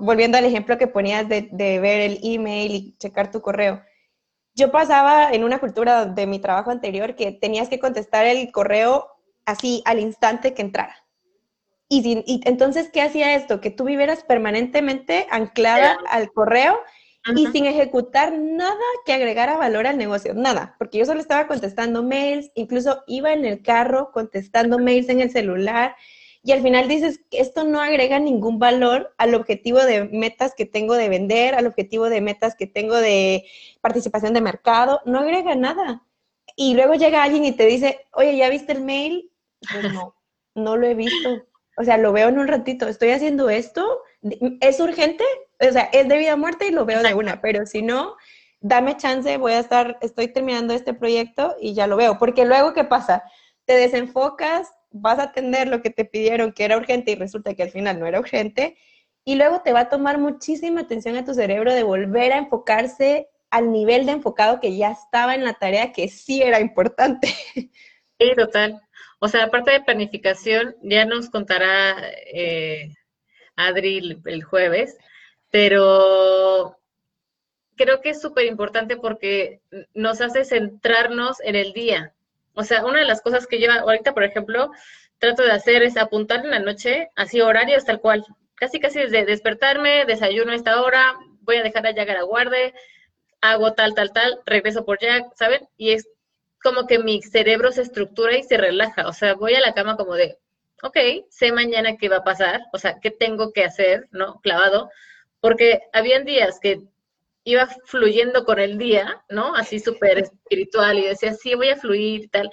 [0.00, 3.82] volviendo al ejemplo que ponías de, ver el email y checar tu correo,
[4.54, 9.08] yo pasaba en una cultura de mi trabajo anterior que tenías que contestar el correo
[9.44, 10.96] así al instante que entrara.
[11.88, 13.60] Y, entonces, ¿qué hacía esto?
[13.60, 16.78] Que tú vivieras permanentemente anclada al correo
[17.36, 22.02] y sin ejecutar nada que agregara valor al negocio, nada, porque yo solo estaba contestando
[22.02, 25.94] mails, incluso iba en el carro contestando mails en el celular
[26.44, 30.94] y al final dices, esto no agrega ningún valor al objetivo de metas que tengo
[30.94, 33.44] de vender, al objetivo de metas que tengo de
[33.80, 36.02] participación de mercado, no agrega nada.
[36.56, 39.30] Y luego llega alguien y te dice, oye, ¿ya viste el mail?
[39.70, 40.16] Pues no,
[40.56, 41.46] no lo he visto.
[41.76, 44.02] O sea, lo veo en un ratito, estoy haciendo esto,
[44.60, 45.24] es urgente,
[45.60, 48.16] o sea, es de vida o muerte y lo veo de una, pero si no,
[48.60, 52.74] dame chance, voy a estar, estoy terminando este proyecto y ya lo veo, porque luego,
[52.74, 53.22] ¿qué pasa?
[53.64, 57.62] Te desenfocas, vas a atender lo que te pidieron que era urgente y resulta que
[57.62, 58.76] al final no era urgente,
[59.24, 63.28] y luego te va a tomar muchísima atención a tu cerebro de volver a enfocarse
[63.50, 67.28] al nivel de enfocado que ya estaba en la tarea que sí era importante.
[68.18, 68.80] Sí, total.
[69.18, 71.96] O sea, aparte de planificación, ya nos contará
[72.32, 72.94] eh,
[73.56, 74.96] Adri el, jueves,
[75.50, 76.78] pero
[77.76, 79.60] creo que es súper importante porque
[79.92, 82.14] nos hace centrarnos en el día.
[82.54, 84.70] O sea, una de las cosas que lleva ahorita, por ejemplo,
[85.18, 88.24] trato de hacer es apuntar en la noche, así horarios tal cual.
[88.54, 92.72] Casi, casi desde despertarme, desayuno a esta hora, voy a dejar a Jack a la
[93.40, 95.68] hago tal, tal, tal, regreso por Jack, ¿saben?
[95.76, 96.08] Y es
[96.62, 99.08] como que mi cerebro se estructura y se relaja.
[99.08, 100.38] O sea, voy a la cama como de,
[100.82, 100.96] ok,
[101.28, 104.40] sé mañana qué va a pasar, o sea, qué tengo que hacer, ¿no?
[104.42, 104.90] Clavado.
[105.40, 106.82] Porque habían días que
[107.44, 109.54] iba fluyendo con el día, ¿no?
[109.54, 112.50] Así súper espiritual y decía, sí, voy a fluir y tal,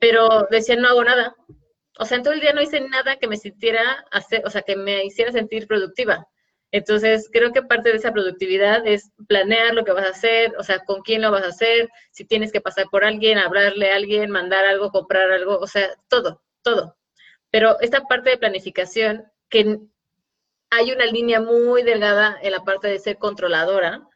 [0.00, 1.34] pero decía, no hago nada.
[1.98, 4.62] O sea, en todo el día no hice nada que me sintiera, hacer, o sea,
[4.62, 6.26] que me hiciera sentir productiva.
[6.72, 10.64] Entonces, creo que parte de esa productividad es planear lo que vas a hacer, o
[10.64, 13.96] sea, con quién lo vas a hacer, si tienes que pasar por alguien, hablarle a
[13.96, 16.96] alguien, mandar algo, comprar algo, o sea, todo, todo.
[17.50, 19.80] Pero esta parte de planificación, que
[20.70, 24.08] hay una línea muy delgada en la parte de ser controladora,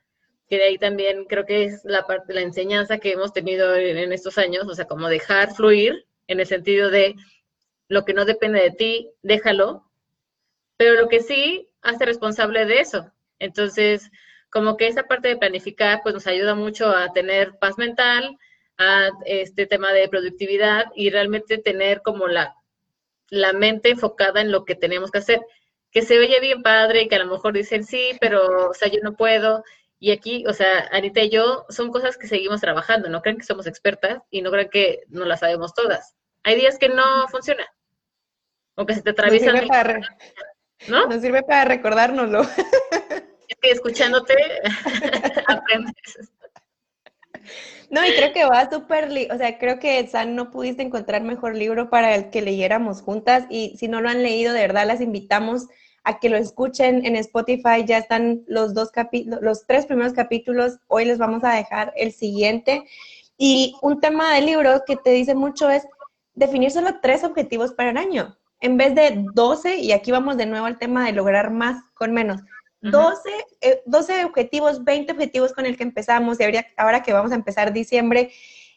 [0.49, 4.13] que de ahí también creo que es la parte, la enseñanza que hemos tenido en,
[4.13, 7.17] estos años, o sea, como dejar fluir en el sentido de
[7.89, 9.85] lo que no depende de ti, déjalo,
[10.77, 13.13] pero lo que sí, hace responsable de eso.
[13.39, 14.11] Entonces,
[14.51, 18.39] como que esa parte de planificar, pues nos ayuda mucho a tener paz mental,
[18.79, 22.55] a este tema de productividad y realmente tener como la,
[23.31, 25.41] la mente enfocada en lo que tenemos que hacer.
[25.91, 28.89] Que se oye bien padre y que a lo mejor dicen sí, pero, o sea,
[28.89, 29.65] yo no puedo
[29.99, 33.45] Y aquí, o sea, Anita y yo son cosas que seguimos trabajando, no crean que
[33.45, 36.15] somos expertas y no crean que no las sabemos todas.
[36.43, 37.67] Hay días que no funciona.
[38.75, 39.55] O que se te atraviesan.
[39.55, 40.01] Nos sirve, para,
[40.89, 41.07] ¿no?
[41.07, 42.43] Nos sirve para recordárnoslo.
[43.49, 44.35] Es que escuchándote
[45.47, 45.95] aprendes.
[47.91, 51.55] No, y creo que va súper, o sea, creo que San no pudiste encontrar mejor
[51.55, 55.01] libro para el que leyéramos juntas y si no lo han leído, de verdad las
[55.01, 55.69] invitamos
[56.07, 57.85] a que lo escuchen en Spotify.
[57.85, 60.79] Ya están los dos capítulos, los tres primeros capítulos.
[60.87, 62.85] Hoy les vamos a dejar el siguiente.
[63.37, 65.85] Y un tema del libro que te dice mucho es
[66.35, 70.47] definir solo tres objetivos para el año, en vez de 12, y aquí vamos de
[70.47, 72.41] nuevo al tema de lograr más con menos.
[72.83, 73.31] 12,
[73.85, 76.45] 12 eh, objetivos, 20 objetivos con el que empezamos y
[76.77, 78.31] ahora que vamos a empezar diciembre,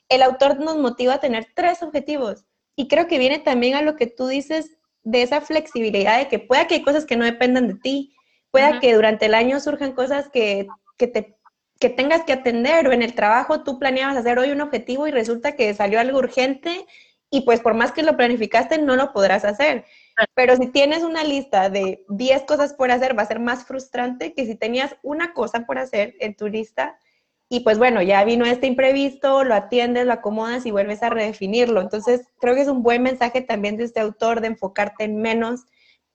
[0.08, 2.46] el autor nos motiva a tener tres objetivos.
[2.76, 6.40] Y creo que viene también a lo que tú dices de esa flexibilidad de que
[6.40, 8.16] pueda que hay cosas que no dependan de ti,
[8.52, 11.38] pueda que durante el año surjan cosas que, que, te,
[11.80, 15.12] que tengas que atender o en el trabajo tú planeabas hacer hoy un objetivo y
[15.12, 16.86] resulta que salió algo urgente
[17.30, 19.86] y pues por más que lo planificaste no lo podrás hacer.
[20.34, 24.34] Pero si tienes una lista de 10 cosas por hacer, va a ser más frustrante
[24.34, 26.98] que si tenías una cosa por hacer en tu lista
[27.52, 31.82] y pues bueno, ya vino este imprevisto, lo atiendes, lo acomodas y vuelves a redefinirlo.
[31.82, 35.62] Entonces, creo que es un buen mensaje también de este autor de enfocarte en menos,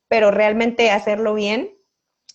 [0.07, 1.77] pero realmente hacerlo bien.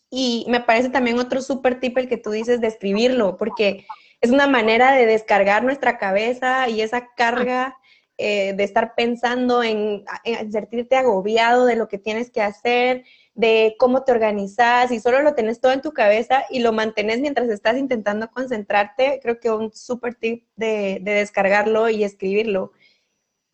[0.09, 3.85] Y me parece también otro súper tip el que tú dices de escribirlo, porque
[4.19, 7.77] es una manera de descargar nuestra cabeza y esa carga
[8.17, 13.05] eh, de estar pensando en, en sentirte agobiado de lo que tienes que hacer,
[13.39, 17.21] de cómo te organizas y solo lo tenés todo en tu cabeza y lo mantenés
[17.21, 22.73] mientras estás intentando concentrarte, creo que un súper tip de, descargarlo y escribirlo.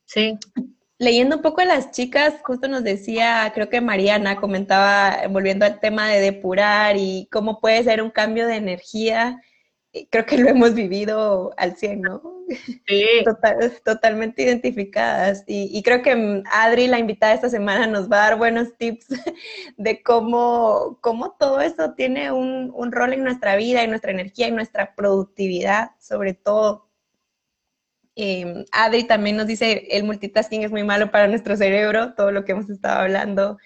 [0.05, 0.39] Sí.
[0.97, 5.79] Leyendo un poco a las chicas, justo nos decía, creo que Mariana comentaba, volviendo al
[5.79, 9.39] tema de depurar y cómo puede ser un cambio de energía
[10.09, 12.21] creo que lo hemos vivido al 100, ¿no?
[12.87, 13.07] Sí.
[13.83, 15.43] totalmente identificadas.
[15.47, 19.07] Y, creo que Adri, la invitada esta semana, nos va a dar buenos tips
[19.77, 24.47] de cómo, cómo todo eso tiene un, un rol en nuestra vida, en nuestra energía,
[24.47, 26.89] en nuestra productividad, sobre todo.
[28.15, 32.45] Em, Adri también nos dice, el multitasking es muy malo para nuestro cerebro, todo lo
[32.45, 33.57] que hemos estado hablando.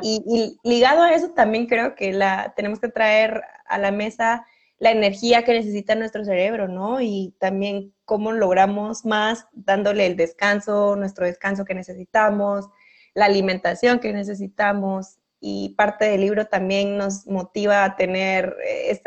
[0.00, 4.46] Y, y ligado a eso también creo que la, tenemos que traer a la mesa
[4.78, 7.00] la energía que necesita nuestro cerebro, ¿no?
[7.00, 12.66] Y también cómo logramos más dándole el descanso, nuestro descanso que necesitamos,
[13.14, 15.18] la alimentación que necesitamos.
[15.40, 19.00] Y parte del libro también nos motiva a tener eh,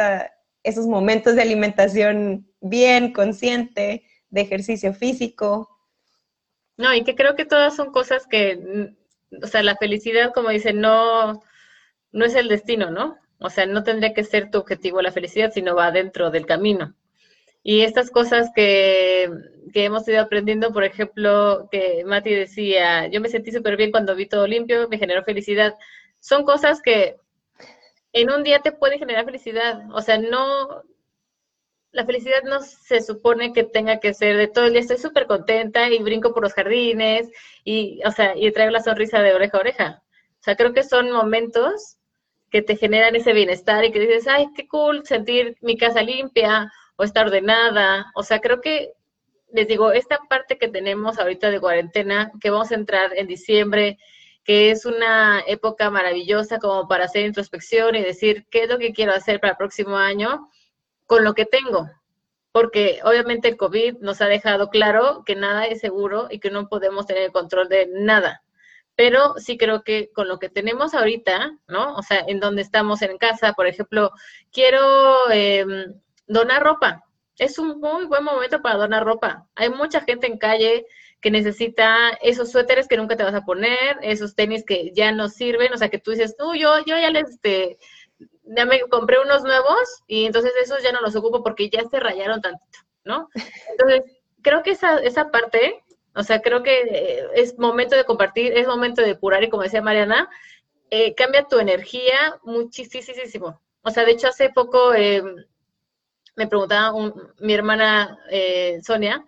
[0.64, 5.70] esos momentos de alimentación bien consciente, de ejercicio físico.
[6.78, 8.96] No, y que creo que todas son cosas que,
[9.44, 11.42] o sea, la felicidad, como dicen, no,
[12.12, 13.18] no es el destino, ¿no?
[13.40, 16.96] O sea, no tendría que ser tu objetivo la felicidad, sino va dentro del camino.
[17.64, 19.30] Y estas cosas que,
[19.74, 24.16] que hemos ido aprendiendo, por ejemplo, que Mati decía, yo me sentí súper bien cuando
[24.16, 25.76] vi todo limpio, me generó felicidad.
[26.20, 27.18] Son cosas que
[28.14, 29.84] en un día te pueden generar felicidad.
[29.94, 30.84] O sea, no,
[31.92, 34.82] la felicidad no se supone que tenga que ser de todo el día.
[34.82, 37.30] Estoy súper contenta y brinco por los jardines
[37.64, 40.04] y, o sea, y traigo la sonrisa de oreja a oreja.
[40.40, 41.99] O sea, creo que son momentos
[42.50, 46.72] que te generan ese bienestar y que dices, ay, qué cool sentir mi casa limpia
[46.96, 48.12] o estar ordenada.
[48.16, 48.94] O sea, creo que,
[49.52, 53.98] les digo, esta parte que tenemos ahorita de cuarentena, que vamos a entrar en diciembre,
[54.44, 58.94] que es una época maravillosa como para hacer introspección y decir qué es lo que
[58.94, 60.50] quiero hacer para el próximo año
[61.06, 61.90] con lo que tengo.
[62.52, 66.68] Porque obviamente el COVID nos ha dejado claro que nada es seguro y que no
[66.68, 68.42] podemos tener control de nada
[69.00, 71.96] pero sí creo que con lo que tenemos ahorita, ¿no?
[71.96, 74.12] O sea, en donde estamos en casa, por ejemplo,
[74.52, 75.94] quiero em,
[76.28, 77.06] donar ropa.
[77.38, 79.48] Es un muy buen momento para donar ropa.
[79.56, 80.86] Hay mucha gente en calle
[81.22, 85.30] que necesita esos suéteres que nunca te vas a poner, esos tenis que ya no
[85.30, 87.78] sirven, o sea, que tú dices, tú, yo, yo ya les, este,
[88.44, 92.02] ya me compré unos nuevos y entonces esos ya no los ocupo porque ya se
[92.02, 93.30] rayaron tantito, ¿no?
[93.72, 94.02] Entonces,
[94.42, 98.68] creo que esa, esa parte o sea, creo que eh, es momento de compartir, es
[98.68, 100.30] momento de depurar y como decía Mariana,
[100.90, 103.62] eh, cambia tu energía muchísimo.
[103.82, 105.24] O sea, de hecho hace poco eh,
[106.36, 106.94] me preguntaba
[107.40, 108.18] mi hermana
[108.84, 109.26] Sonia,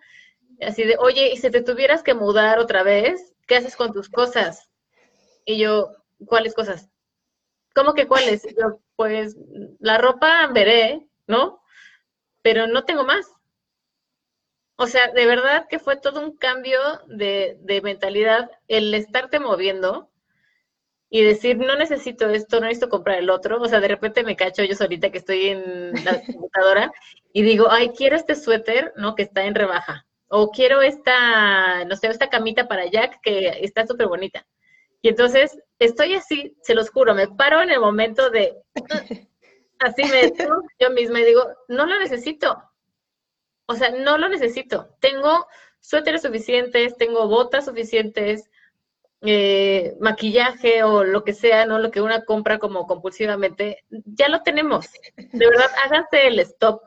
[0.60, 4.08] así de, oye, y si te tuvieras que mudar otra vez, ¿qué haces con tus
[4.08, 4.70] cosas?
[5.44, 5.92] Y yo,
[6.26, 6.88] ¿cuáles cosas?
[7.74, 8.42] ¿Cómo que cuáles?
[8.42, 9.36] yo, pues
[9.78, 11.62] la ropa veré, ¿no?
[12.42, 13.31] Pero no tengo más.
[14.82, 20.10] O sea, de verdad que fue todo un cambio de, mentalidad el estarte moviendo
[21.08, 23.62] y decir, no necesito esto, no necesito comprar el otro.
[23.62, 26.90] O sea, de repente me cacho yo solita que estoy en la computadora
[27.32, 29.14] y digo, ay, quiero este suéter, ¿no?
[29.14, 30.04] Que está en rebaja.
[30.26, 34.44] O quiero esta, no sé, esta camita para Jack que está súper bonita.
[35.00, 38.56] Y entonces estoy así, se los juro, me paro en el momento de,
[39.78, 40.32] así me
[40.80, 42.60] yo misma y digo, no lo necesito.
[43.72, 44.94] O sea, no lo necesito.
[45.00, 45.46] Tengo
[45.80, 48.50] suéteres suficientes, tengo botas suficientes,
[49.22, 51.78] eh, maquillaje o lo que sea, ¿no?
[51.78, 54.86] Lo que una compra como compulsivamente, ya lo tenemos.
[55.16, 56.82] De verdad, háganse el stop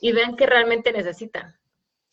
[0.00, 1.56] y vean que realmente necesitan.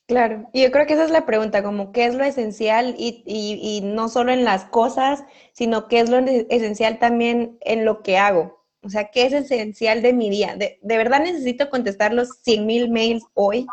[0.07, 3.23] Claro, y yo creo que esa es la pregunta, como qué es lo esencial y,
[3.27, 8.17] y, no solo en las cosas, sino qué es lo esencial también en lo que
[8.17, 8.58] hago.
[8.81, 10.55] O sea, qué es esencial de mi día.
[10.55, 13.67] De, de verdad necesito contestar los 100 mil mails hoy.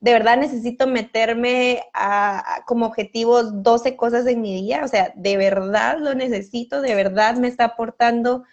[0.00, 5.36] De verdad necesito meterme a, como objetivos 12 cosas en mi día, o sea, de
[5.36, 8.44] verdad lo necesito, de verdad me está aportando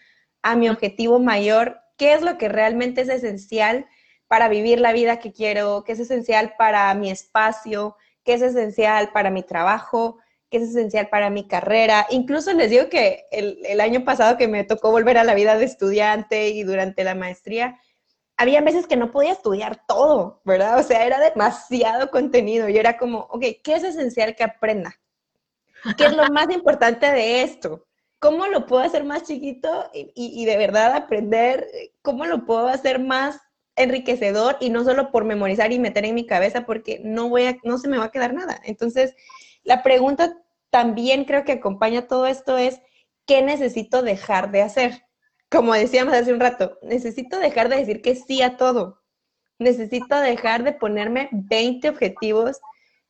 [0.41, 3.86] a mi objetivo mayor, qué es lo que realmente es esencial
[4.28, 9.12] para vivir la vida que quiero, qué es esencial para mi espacio, qué es esencial
[9.13, 10.17] para mi trabajo,
[10.49, 12.07] qué es esencial para mi carrera.
[12.10, 15.57] Incluso les digo que el, el año pasado que me tocó volver a la vida
[15.57, 17.79] de estudiante y durante la maestría,
[18.38, 20.79] había veces que no podía estudiar todo, ¿verdad?
[20.79, 22.69] O sea, era demasiado contenido.
[22.69, 24.95] y era como, ok, ¿qué es esencial que aprenda?
[25.97, 27.86] ¿Qué es lo más importante de esto?
[28.19, 31.67] ¿Cómo lo puedo hacer más chiquito y, de verdad aprender?
[32.01, 33.39] ¿Cómo lo puedo hacer más
[33.75, 37.57] enriquecedor y no solo por memorizar y meter en mi cabeza porque no voy a,
[37.63, 38.60] no se me va a quedar nada?
[38.63, 39.15] Entonces,
[39.67, 42.82] la pregunta también creo que acompaña todo esto es,
[43.25, 45.08] ¿qué necesito dejar de hacer?
[45.49, 49.01] como decíamos hace un rato, necesito dejar de decir que sí a todo.
[49.60, 52.60] Necesito dejar de ponerme 20 objetivos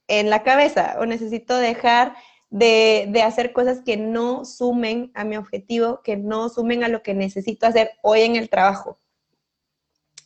[0.07, 2.15] en la cabeza o necesito dejar
[2.49, 7.13] de, hacer cosas que no sumen a mi objetivo, que no sumen a lo que
[7.13, 8.99] necesito hacer hoy en el trabajo.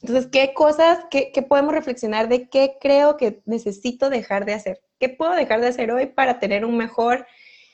[0.01, 4.81] Entonces, ¿qué cosas, qué, qué podemos reflexionar de qué creo que necesito dejar de hacer?
[5.01, 7.25] ¿Qué puedo dejar de hacer hoy para tener un mejor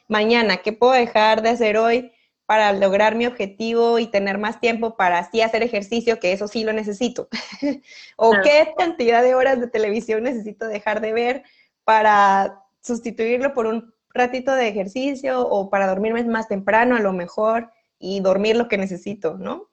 [0.08, 0.58] mañana?
[0.58, 2.14] ¿Qué puedo dejar de hacer hoy
[2.46, 6.64] para lograr mi objetivo y tener más tiempo para así hacer ejercicio, que eso sí
[6.64, 7.28] lo necesito.
[8.16, 11.44] o qué cantidad de horas de televisión necesito dejar de ver
[11.84, 17.70] para sustituirlo por un ratito de ejercicio o para dormirme más temprano a lo mejor
[18.00, 19.70] y dormir lo que necesito, ¿no?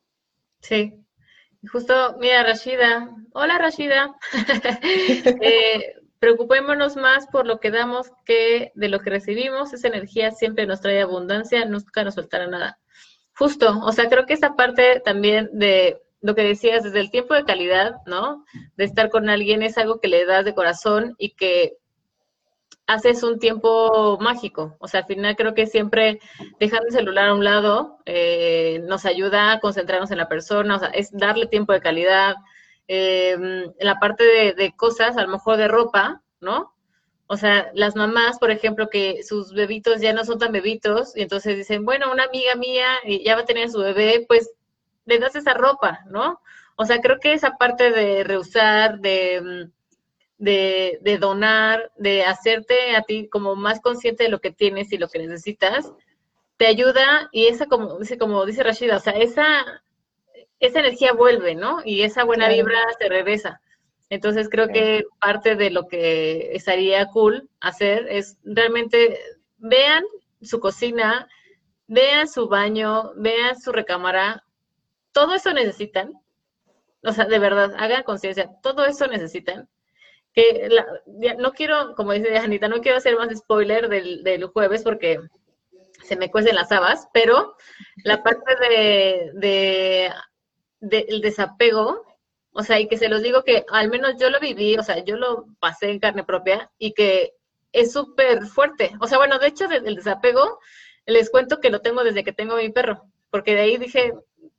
[0.60, 1.00] Sí.
[1.70, 3.08] Justo, mira, Rashida.
[3.32, 4.12] Hola, Rashida.
[5.40, 9.74] eh, Preocupémonos más por lo que damos que de lo que recibimos.
[9.74, 12.78] Esa energía siempre nos trae abundancia, nunca nos faltará nada.
[13.36, 17.34] Justo, o sea, creo que esa parte también de lo que decías, desde el tiempo
[17.34, 18.46] de calidad, ¿no?
[18.78, 21.76] De estar con alguien es algo que le das de corazón y que
[22.86, 24.78] haces un tiempo mágico.
[24.78, 26.20] O sea, al final creo que siempre
[26.58, 30.78] dejando el celular a un lado eh, nos ayuda a concentrarnos en la persona, o
[30.78, 32.36] sea, es darle tiempo de calidad,
[32.88, 36.74] eh, en la parte de, cosas, a lo mejor de ropa, ¿no?
[37.26, 41.22] O sea, las mamás, por ejemplo, que sus bebitos ya no son tan bebitos, y
[41.22, 42.88] entonces dicen, bueno, una amiga mía
[43.24, 44.50] ya va a tener su bebé, pues
[45.06, 46.40] le das esa ropa, ¿no?
[46.76, 49.70] O sea, creo que esa parte de reusar, de,
[50.38, 54.98] de, de, donar, de hacerte a ti como más consciente de lo que tienes y
[54.98, 55.92] lo que necesitas,
[56.56, 59.83] te ayuda y esa, como dice, como dice Rashida, o sea, esa
[60.60, 61.80] esa energía vuelve, ¿no?
[61.84, 63.60] Y esa buena vibra se regresa.
[64.10, 69.18] Entonces creo que parte de lo que estaría cool hacer es realmente
[69.56, 70.04] vean
[70.42, 71.26] su cocina,
[71.86, 74.44] vean su baño, vean su recámara,
[75.12, 76.12] todo eso necesitan.
[77.02, 79.68] O sea, de verdad, hagan conciencia, todo eso necesitan.
[80.32, 80.68] Que
[81.38, 85.20] no quiero, como dice Anita, no quiero hacer más spoiler del, del jueves porque
[86.02, 87.56] se me cuecen las habas, pero
[88.04, 88.54] la parte
[89.34, 90.10] de
[90.88, 92.04] del desapego,
[92.52, 95.04] o sea, y que se los digo que al menos yo lo viví, o sea,
[95.04, 97.34] yo lo pasé en carne propia y que
[97.72, 98.92] es súper fuerte.
[99.00, 100.60] O sea, bueno, de hecho, el desapego,
[101.06, 104.12] les cuento que lo tengo desde que tengo mi perro, porque de ahí dije,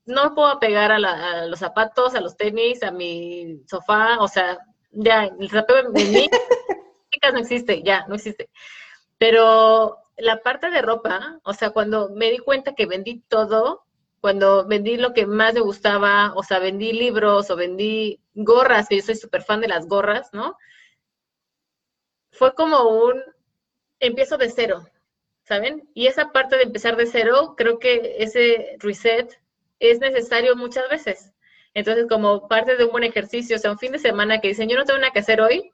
[0.06, 4.60] no puedo apegar a, los zapatos, a los tenis, a mi sofá, o sea,
[4.92, 6.30] ya, el desapego en mí,
[7.34, 8.50] no existe, ya, no existe.
[9.18, 13.85] Pero la parte de ropa, o sea, cuando me di cuenta que vendí todo,
[14.26, 18.96] cuando vendí lo que más me gustaba, o sea, vendí libros o vendí gorras, que
[18.98, 20.58] yo soy súper fan de las gorras, ¿no?
[22.32, 23.22] Fue como un
[24.00, 24.84] empiezo de cero,
[25.44, 25.88] ¿saben?
[25.94, 29.40] Y esa parte de empezar de cero, creo que ese reset
[29.78, 31.32] es necesario muchas veces.
[31.76, 34.68] Entonces, como parte de un buen ejercicio, o sea, un fin de semana que dicen,
[34.68, 35.72] yo no tengo nada que hacer hoy,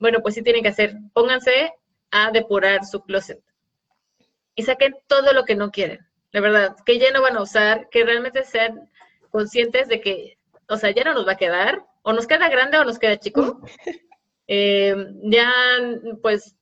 [0.00, 0.96] bueno, pues sí tienen que hacer.
[1.12, 1.74] Pónganse
[2.10, 3.40] a depurar su closet
[4.56, 7.88] y saquen todo lo que no quieren la verdad, que ya no van a usar,
[7.90, 8.90] que realmente sean
[9.30, 12.78] conscientes de que, o sea, ya no nos va a quedar, o nos queda grande
[12.78, 13.60] o nos queda chico.
[14.50, 15.52] Eh, ya,
[16.22, 16.56] pues,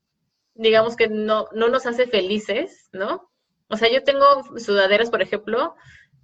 [0.54, 3.30] digamos que no, no nos hace felices, ¿no?
[3.68, 5.76] O sea, yo tengo sudaderas, por ejemplo,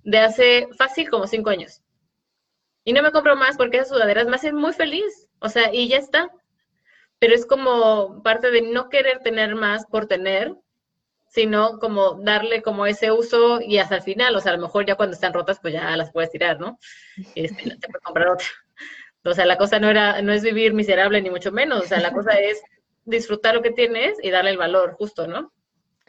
[0.02, 1.80] de hace fácil como cinco años.
[2.84, 5.28] Y no me compro más porque esas sudaderas me hacen muy feliz.
[5.38, 6.30] O sea, y ya está.
[7.18, 10.56] Pero es como parte de no querer tener más por tener,
[11.32, 14.36] sino como darle como ese uso y hasta el final.
[14.36, 16.78] O sea, a lo mejor ya cuando están rotas, pues ya las puedes tirar, ¿no?
[17.34, 18.46] Este, te puedes comprar otra.
[19.24, 21.84] O sea, la cosa no era, no es vivir miserable ni mucho menos.
[21.84, 22.60] O sea, la cosa es
[23.04, 25.52] disfrutar lo que tienes y darle el valor justo, ¿no?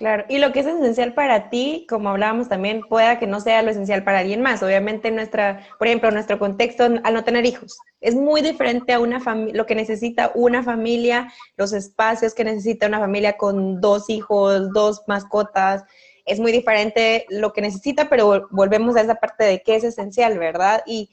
[0.04, 3.62] Claro, y lo que es esencial para ti, como hablábamos también, pueda que no sea
[3.62, 4.62] lo esencial para alguien más.
[4.62, 9.22] Obviamente, nuestra, por ejemplo, nuestro contexto al no tener hijos es muy diferente a una
[9.54, 15.04] lo que necesita una familia, los espacios que necesita una familia con dos hijos, dos
[15.08, 15.86] mascotas.
[16.26, 20.38] Es muy diferente lo que necesita, pero volvemos a esa parte de qué es esencial,
[20.38, 20.84] ¿verdad?
[20.86, 21.12] Y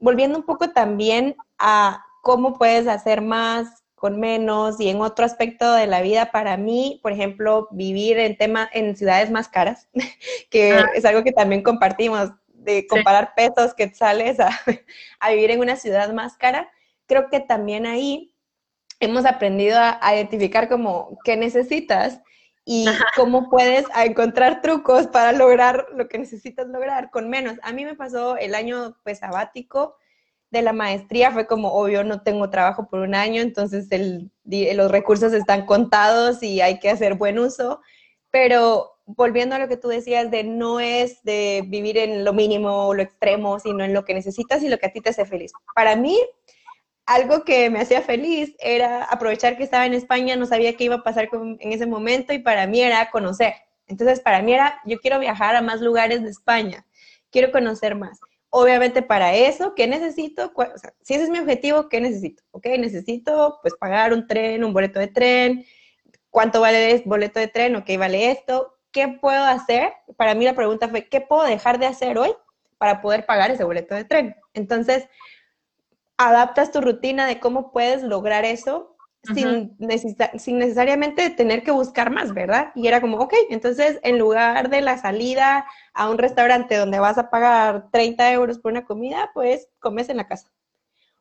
[0.00, 5.72] volviendo un poco también a cómo puedes hacer más, con menos y en otro aspecto
[5.72, 9.88] de la vida para mí, por ejemplo, vivir en tema en ciudades más caras,
[10.50, 10.90] que ah.
[10.94, 14.50] es algo que también compartimos de comparar pesos que sales a,
[15.20, 16.70] a, vivir en una ciudad más cara,
[17.06, 18.30] creo que también ahí
[19.00, 22.20] hemos aprendido a, identificar como qué necesitas
[22.66, 22.84] y
[23.16, 27.56] cómo puedes encontrar trucos para lograr lo que necesitas lograr con menos.
[27.62, 29.96] A mí me pasó el año pues sabático,
[30.54, 34.90] de la maestría fue como, obvio, no tengo trabajo por un año, entonces el, los
[34.90, 37.80] recursos están contados y hay que hacer buen uso,
[38.30, 42.86] pero volviendo a lo que tú decías de no es de vivir en lo mínimo
[42.86, 45.26] o lo extremo, sino en lo que necesitas y lo que a ti te hace
[45.26, 45.52] feliz.
[45.74, 46.18] Para mí,
[47.04, 50.96] algo que me hacía feliz era aprovechar que estaba en España, no sabía qué iba
[50.96, 53.54] a pasar en ese momento y para mí era conocer.
[53.86, 56.86] Entonces, para mí era, yo quiero viajar a más lugares de España,
[57.30, 58.18] quiero conocer más.
[58.56, 60.52] Obviamente para eso, ¿qué necesito?
[60.54, 62.44] O sea, si ese es mi objetivo, ¿qué necesito?
[62.52, 62.66] ¿Ok?
[62.78, 65.66] Necesito pues pagar un tren, un boleto de tren.
[66.30, 67.74] ¿Cuánto vale el boleto de tren?
[67.74, 67.90] ¿Ok?
[67.98, 68.78] Vale esto.
[68.92, 69.92] ¿Qué puedo hacer?
[70.16, 72.32] Para mí la pregunta fue, ¿qué puedo dejar de hacer hoy
[72.78, 74.36] para poder pagar ese boleto de tren?
[74.52, 75.08] Entonces,
[76.16, 78.93] adaptas tu rutina de cómo puedes lograr eso
[79.32, 79.76] sin,
[80.38, 82.72] sin, necesariamente tener que buscar más, ¿verdad?
[82.74, 87.18] Y era como, ok, entonces en lugar de la salida a un restaurante donde vas
[87.18, 90.50] a pagar 30 euros por una comida, pues comes en la casa.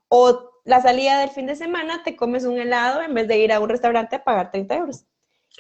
[0.10, 3.52] O la salida del fin de semana, te comes un helado en vez de ir
[3.52, 5.06] a un restaurante a pagar 30 euros.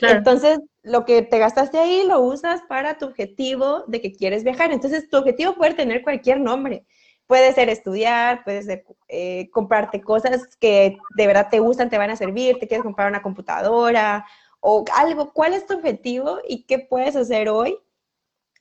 [0.01, 4.71] Entonces, lo que te gastaste ahí lo usas para tu objetivo de que quieres viajar.
[4.71, 6.85] Entonces, tu objetivo puede tener cualquier nombre.
[7.28, 12.09] Puede ser estudiar, puede ser eh, comprarte cosas que de verdad te gustan, te van
[12.09, 14.26] a servir, te quieres comprar una computadora
[14.59, 15.32] o algo.
[15.34, 17.78] ¿Cuál es tu objetivo y qué puedes hacer hoy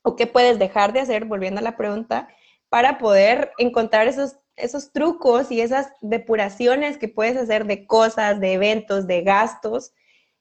[0.02, 2.28] o qué puedes dejar de hacer, volviendo a la pregunta,
[2.68, 8.54] para poder encontrar esos, esos trucos y esas depuraciones que puedes hacer de cosas, de
[8.54, 9.92] eventos, de gastos,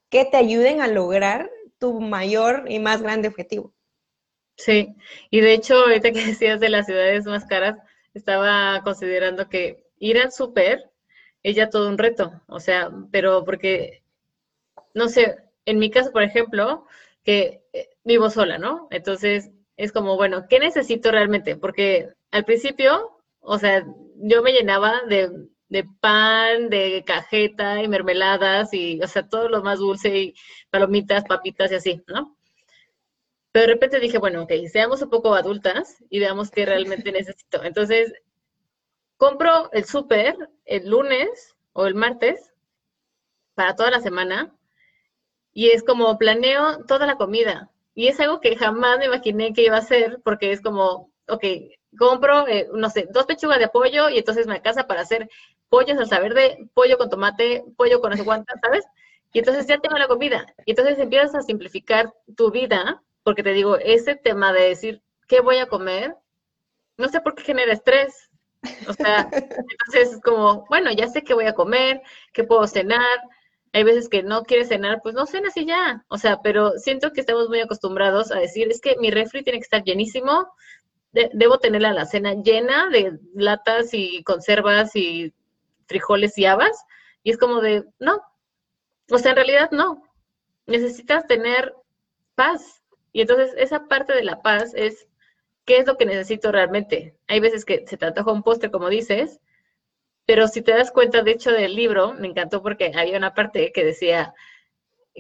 [0.10, 3.74] que te ayuden a lograr tu mayor y más grande objetivo.
[4.58, 4.96] Sí,
[5.30, 7.78] y de hecho, ahorita que decías de las ciudades más caras,
[8.14, 10.92] estaba considerando que ir al súper
[11.44, 14.04] es ya todo un reto, o sea, pero porque,
[14.94, 16.86] no sé, en mi caso, por ejemplo,
[17.24, 18.88] que eh, vivo sola, ¿no?
[18.92, 21.56] Entonces, es como, bueno, ¿qué necesito realmente?
[21.56, 23.86] Porque al principio, o sea,
[24.18, 25.32] yo me llenaba de,
[25.70, 30.36] de pan, de cajeta y mermeladas y, o sea, todo lo más dulce y
[30.70, 32.38] palomitas, papitas y así, ¿no?
[33.52, 37.64] Pero de repente dije, bueno, ok, seamos un poco adultas y veamos qué realmente necesito.
[37.64, 38.14] Entonces,
[39.18, 40.36] compro el súper
[40.66, 42.54] el lunes o el martes
[43.54, 44.56] para toda la semana
[45.54, 47.70] y es como planeo toda la comida.
[47.94, 51.44] Y es algo que jamás me imaginé que iba a hacer porque es como, ok,
[51.98, 55.30] compro, eh, no sé, dos pechugas de pollo y entonces me casa para hacer
[55.70, 58.86] pollo salsa verde, pollo con tomate, pollo con no ¿sabes?
[59.34, 60.46] Y entonces ya tengo la comida.
[60.66, 65.42] Y entonces empiezas a simplificar tu vida porque te digo, ese tema de decir, ¿qué
[65.42, 66.16] voy a comer?
[66.98, 68.30] No sé por qué genera estrés.
[68.88, 72.02] O sea, entonces es como, bueno, ya sé qué voy a comer,
[72.34, 73.20] qué puedo cenar.
[73.74, 76.04] Hay veces que no quieres cenar, pues no cenas y ya.
[76.10, 79.60] O sea, pero siento que estamos muy acostumbrados a decir, es que mi refri tiene
[79.60, 80.48] que estar llenísimo,
[81.12, 85.34] debo tener la cena llena de latas y conservas y
[85.88, 86.86] frijoles y habas.
[87.24, 88.22] Y es como de, no.
[89.10, 90.04] O sea, en realidad no.
[90.68, 91.74] Necesitas tener
[92.36, 92.81] paz,
[93.14, 95.08] y entonces esa parte de la paz es
[95.66, 97.16] qué es lo que necesito realmente.
[97.28, 99.40] Hay veces que se te antoja un postre, como dices,
[100.26, 103.72] pero si te das cuenta, de hecho, del libro, me encantó porque había una parte
[103.74, 104.34] que decía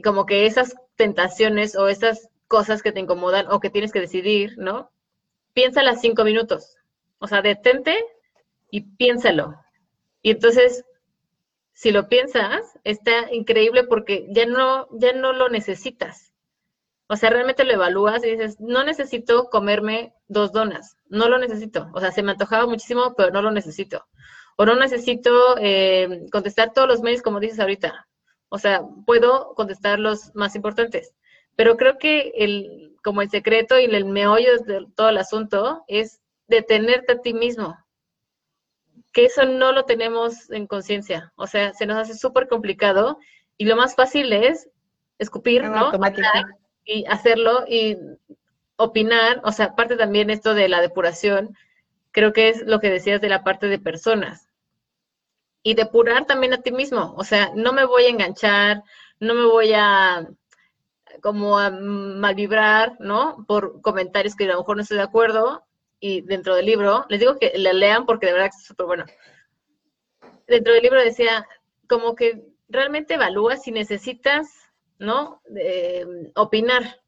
[0.03, 4.57] como que esas tentaciones o esas cosas que te incomodan o que tienes que decidir,
[4.57, 4.91] ¿no?
[5.53, 6.77] Piénsala cinco minutos.
[7.19, 7.95] O sea, detente
[8.69, 9.55] y piénsalo.
[10.21, 10.85] Y entonces,
[11.73, 16.30] si lo piensas, está increíble porque ya no, ya no lo necesitas.
[17.11, 21.89] O sea, realmente lo evalúas y dices, no necesito comerme dos donas, no lo necesito.
[21.93, 24.07] O sea, se me antojaba muchísimo, pero no lo necesito.
[24.55, 28.07] O no necesito eh, contestar todos los mails como dices ahorita.
[28.47, 31.13] O sea, puedo contestar los más importantes.
[31.57, 36.21] Pero creo que el, como el secreto y el meollo de todo el asunto es
[36.47, 37.77] detenerte a ti mismo.
[39.11, 41.33] Que eso no lo tenemos en conciencia.
[41.35, 43.17] O sea, se nos hace súper complicado
[43.57, 44.69] y lo más fácil es
[45.17, 45.91] escupir, ¿no?
[46.85, 47.97] Y hacerlo y
[48.75, 49.41] opinar.
[49.43, 51.55] O sea, aparte también esto de la depuración,
[52.11, 54.47] creo que es lo que decías de la parte de personas.
[55.63, 57.13] Y depurar también a ti mismo.
[57.17, 58.83] O sea, no me voy a enganchar,
[59.19, 60.27] no me voy a
[61.21, 63.45] como a malvibrar, ¿no?
[63.47, 65.63] Por comentarios que a lo mejor no estoy de acuerdo
[65.99, 69.05] y dentro del libro, les digo que la lean porque de verdad es súper bueno.
[70.47, 71.47] Dentro del libro decía,
[71.87, 74.60] como que realmente evalúa si necesitas,
[75.01, 75.41] ¿no?
[76.35, 77.01] opinar.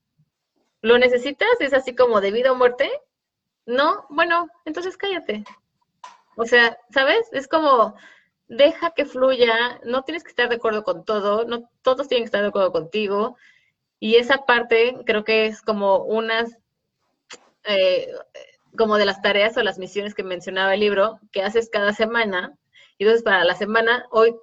[0.81, 1.61] ¿Lo necesitas?
[1.61, 2.91] ¿Es así como de vida o muerte?
[3.65, 5.43] No, bueno, entonces cállate.
[6.35, 7.29] O sea, ¿sabes?
[7.31, 7.95] Es como,
[8.47, 12.27] deja que fluya, no tienes que estar de acuerdo con todo, no todos tienen que
[12.27, 13.37] estar de acuerdo contigo,
[13.99, 16.57] y esa parte creo que es como unas,
[17.65, 18.11] eh,
[18.77, 22.57] como de las tareas o las misiones que mencionaba el libro, que haces cada semana.
[22.97, 24.35] Y entonces para la semana, hoy,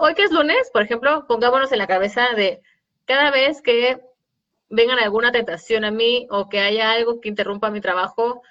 [0.00, 2.62] hoy que es lunes, por ejemplo, pongámonos en la cabeza de
[3.04, 4.00] cada vez que
[4.68, 8.42] vengan alguna tentación a mí o que haya algo que interrumpa mi trabajo,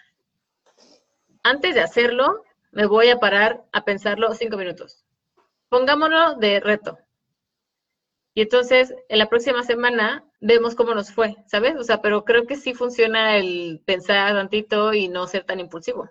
[1.44, 5.04] antes de hacerlo, me voy a parar a pensarlo cinco minutos.
[5.70, 7.00] Pongámonos de reto.
[8.34, 11.76] Y entonces, en la próxima semana vemos cómo nos fue, ¿sabes?
[11.76, 16.10] O sea, pero creo que sí funciona el pensar tantito y no ser tan impulsivo.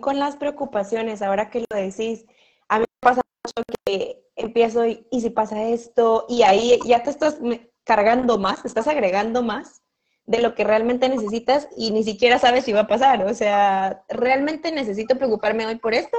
[0.00, 2.26] Con las preocupaciones, ahora que lo decís,
[3.04, 7.38] pasa mucho que empiezo y, y si pasa esto, y ahí ya te estás
[7.84, 9.82] cargando más, te estás agregando más
[10.26, 13.24] de lo que realmente necesitas y ni siquiera sabes si va a pasar.
[13.24, 16.16] O sea, ¿realmente necesito preocuparme hoy por esto?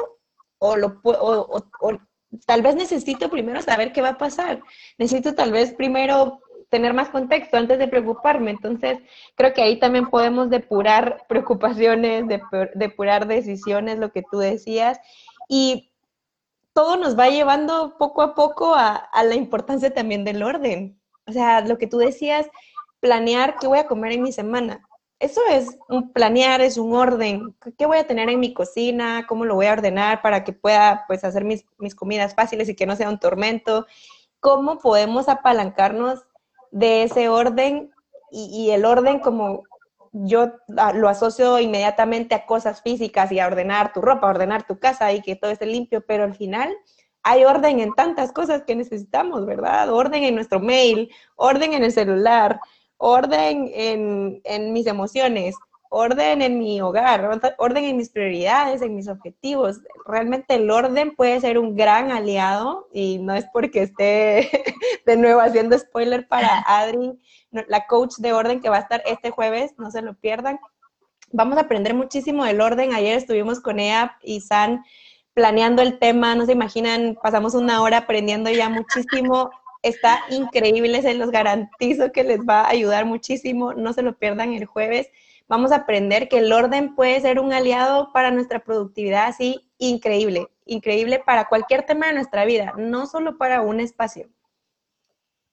[0.60, 2.00] ¿O, lo, o, o
[2.46, 4.62] tal vez necesito primero saber qué va a pasar.
[4.98, 8.52] Necesito tal vez primero tener más contexto antes de preocuparme.
[8.52, 9.00] Entonces,
[9.36, 12.26] creo que ahí también podemos depurar preocupaciones,
[12.74, 15.00] depurar decisiones, lo que tú decías.
[15.48, 15.92] Y
[16.76, 21.02] todo nos va llevando poco a poco a, la importancia también del orden.
[21.26, 22.48] O sea, lo que tú decías,
[23.00, 24.88] planear qué voy a comer en mi semana
[25.20, 27.56] eso es un planear, es un orden.
[27.78, 29.26] ¿Qué voy a tener en mi cocina?
[29.28, 31.66] ¿Cómo lo voy a ordenar para que pueda pues hacer mis,
[31.96, 33.86] comidas fáciles y que no sea un tormento?
[34.40, 36.26] ¿Cómo podemos apalancarnos
[36.72, 37.92] de ese orden?
[38.32, 39.64] Y, el orden como
[40.24, 40.54] yo
[40.94, 45.22] lo asocio inmediatamente a cosas físicas y a ordenar tu ropa, ordenar tu casa y
[45.22, 46.74] que todo esté limpio, pero al final
[47.22, 49.92] hay orden en tantas cosas que necesitamos, ¿verdad?
[49.92, 52.62] Orden en nuestro mail, orden en el celular,
[52.98, 55.56] orden en, mis emociones,
[55.96, 59.80] orden en mi hogar, orden en mis prioridades, en mis objetivos.
[60.06, 64.50] Realmente el orden puede ser un gran aliado y no es porque esté
[65.06, 67.20] de nuevo haciendo spoiler para Adri,
[67.52, 70.60] la coach de orden que va a estar este jueves, no se lo pierdan.
[71.32, 72.94] Vamos a aprender muchísimo del orden.
[72.94, 74.84] Ayer estuvimos con ella y San
[75.34, 79.50] planeando el tema, no se imaginan, pasamos una hora aprendiendo ya muchísimo
[79.86, 83.74] Está increíble, se los garantizo que les va a ayudar muchísimo.
[83.74, 85.12] No se lo pierdan el jueves.
[85.48, 90.48] Vamos a aprender que el orden puede ser un aliado para nuestra productividad así increíble,
[90.66, 94.30] increíble para cualquier tema de nuestra vida, no solo para un espacio.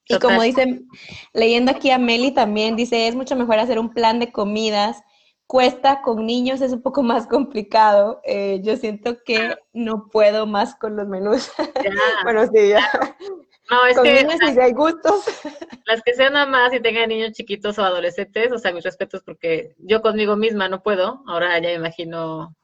[0.09, 0.89] Y como dicen,
[1.33, 5.03] leyendo aquí a Meli también, dice, es mucho mejor hacer un plan de comidas.
[5.47, 8.21] Cuesta con niños, es un poco más complicado.
[8.25, 11.51] Eh, yo siento que no puedo más con los menús.
[12.25, 12.91] bueno, sí, ya.
[13.73, 14.61] No, es que.
[14.61, 15.25] hay gustos.
[15.87, 19.75] Las que sean mamás y tengan niños chiquitos o adolescentes, o sea, mis respetos porque
[19.79, 21.23] yo conmigo misma no puedo.
[21.27, 22.55] Ahora ya me imagino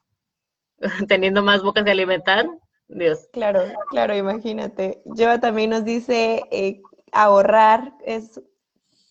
[1.07, 2.47] teniendo más bocas que alimentar.
[2.87, 3.27] Dios.
[3.33, 5.01] Claro, claro, imagínate.
[5.15, 6.81] Lleva también nos dice eh,
[7.11, 8.41] ahorrar, es,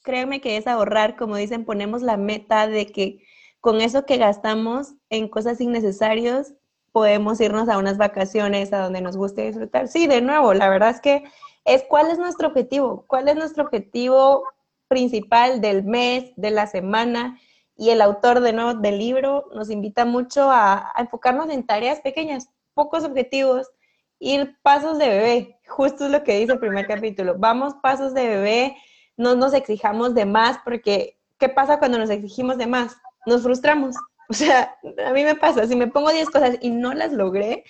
[0.03, 3.24] créeme que es ahorrar, como dicen, ponemos la meta de que
[3.61, 6.55] con eso que gastamos en cosas innecesarias
[6.90, 9.86] podemos irnos a unas vacaciones a donde nos guste disfrutar.
[9.86, 11.22] Sí, de nuevo, la verdad es que
[11.69, 14.43] es cuál es nuestro objetivo, cuál es nuestro objetivo
[14.89, 17.39] principal del mes, de la semana.
[17.77, 22.49] Y el autor de nuevo del libro nos invita mucho a, enfocarnos en tareas pequeñas,
[22.75, 23.71] pocos objetivos,
[24.19, 25.61] ir pasos de bebé.
[25.69, 27.37] Justo es lo que dice el primer capítulo.
[27.39, 28.77] Vamos pasos de bebé,
[29.16, 32.97] no nos exijamos de más, porque ¿qué pasa cuando nos exigimos de más?
[33.27, 33.95] Nos frustramos.
[34.31, 37.64] O sea, a mí me pasa, si me pongo 10 cosas y no las logré,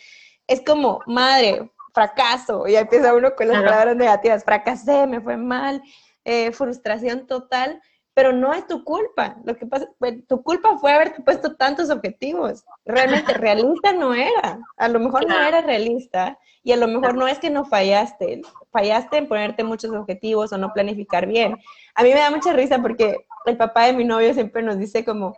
[0.49, 5.83] es como, madre, fracaso, y empieza uno con las palabras negativas, fracasé, me fue mal,
[6.25, 7.81] eh, frustración total,
[8.19, 9.37] pero no es tu culpa.
[9.45, 12.65] Lo que pasa, pues, tu culpa fue haberte puesto tantos objetivos.
[12.85, 14.59] Realmente realista no era.
[14.77, 18.43] A lo mejor no era realista y a lo mejor no es que no fallaste.
[18.73, 21.59] Fallaste en ponerte muchos objetivos o no planificar bien.
[21.95, 25.05] A mí me da mucha risa porque el papá de mi novio siempre nos dice
[25.05, 25.37] como,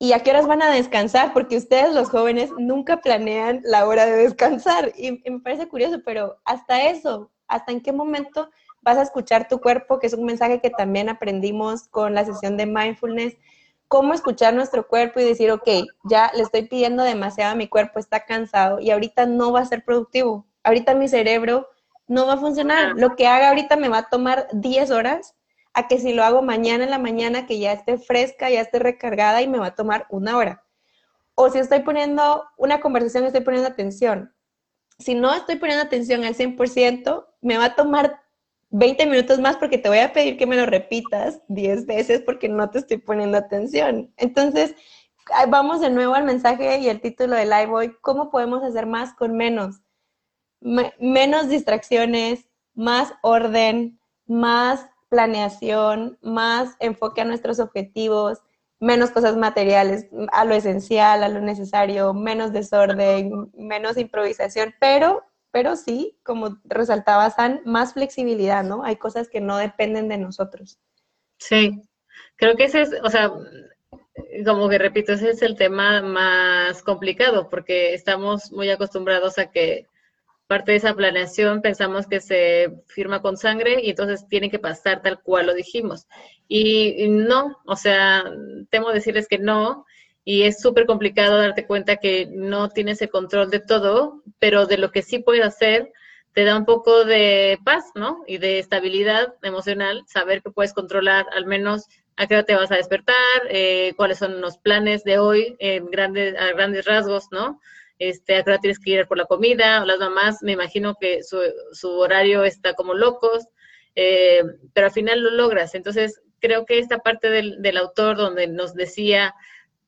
[0.00, 1.34] ¿y a qué horas van a descansar?
[1.34, 4.92] Porque ustedes los jóvenes nunca planean la hora de descansar.
[4.96, 8.48] Y, y me parece curioso, pero hasta eso, hasta en qué momento
[8.80, 12.56] vas a escuchar tu cuerpo, que es un mensaje que también aprendimos con la sesión
[12.56, 13.36] de mindfulness,
[13.88, 15.68] cómo escuchar nuestro cuerpo y decir, ok,
[16.04, 19.66] ya le estoy pidiendo demasiado a mi cuerpo, está cansado y ahorita no va a
[19.66, 21.68] ser productivo, ahorita mi cerebro
[22.06, 25.34] no va a funcionar, lo que haga ahorita me va a tomar 10 horas
[25.72, 28.78] a que si lo hago mañana en la mañana que ya esté fresca, ya esté
[28.78, 30.64] recargada y me va a tomar una hora.
[31.34, 34.34] O si estoy poniendo una conversación, estoy poniendo atención.
[34.98, 38.20] Si no estoy poniendo atención al 100%, me va a tomar
[38.70, 42.48] 20 minutos más porque te voy a pedir que me lo repitas 10 veces porque
[42.48, 44.12] no te estoy poniendo atención.
[44.16, 44.74] Entonces,
[45.48, 49.14] vamos de nuevo al mensaje y el título del live hoy, ¿cómo podemos hacer más
[49.14, 49.80] con menos?
[50.98, 58.38] menos distracciones, más orden, más planeación, más enfoque a nuestros objetivos,
[58.78, 65.76] menos cosas materiales, a lo esencial, a lo necesario, menos desorden, menos improvisación, pero pero
[65.76, 68.84] sí, como resaltaba San, más flexibilidad, ¿no?
[68.84, 70.78] Hay cosas que no dependen de nosotros.
[71.38, 71.82] Sí,
[72.36, 73.32] creo que ese es, o sea,
[74.44, 79.86] como que repito, ese es el tema más complicado porque estamos muy acostumbrados a que
[80.50, 85.00] parte de esa planeación pensamos que se firma con sangre y entonces tiene que pasar
[85.00, 86.08] tal cual lo dijimos.
[86.48, 88.24] Y, no, o sea,
[88.68, 89.86] temo decirles que no,
[90.24, 94.78] y es súper complicado darte cuenta que no tienes el control de todo, pero de
[94.78, 95.92] lo que sí puedes hacer
[96.32, 98.24] te da un poco de paz, ¿no?
[98.26, 101.86] Y de estabilidad emocional, saber que puedes controlar al menos
[102.16, 103.14] a qué hora te vas a despertar,
[103.50, 107.60] eh, cuáles son los planes de hoy en grandes, a grandes rasgos, ¿no?
[108.00, 111.38] Este, tienes que ir por la comida, las mamás, me imagino que su,
[111.70, 113.46] su horario está como locos,
[113.94, 114.42] eh,
[114.72, 115.74] pero al final lo logras.
[115.74, 119.34] Entonces, creo que esta parte del, del autor donde nos decía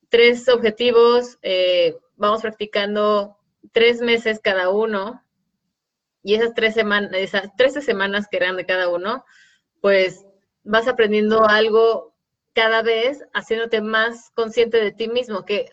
[0.09, 3.35] tres objetivos, eh, vamos practicando
[3.71, 5.23] tres meses cada uno,
[6.23, 9.25] y esas tres semanas, esas 13 semanas que eran de cada uno,
[9.81, 10.25] pues
[10.63, 12.15] vas aprendiendo algo
[12.53, 15.71] cada vez, haciéndote más consciente de ti mismo, que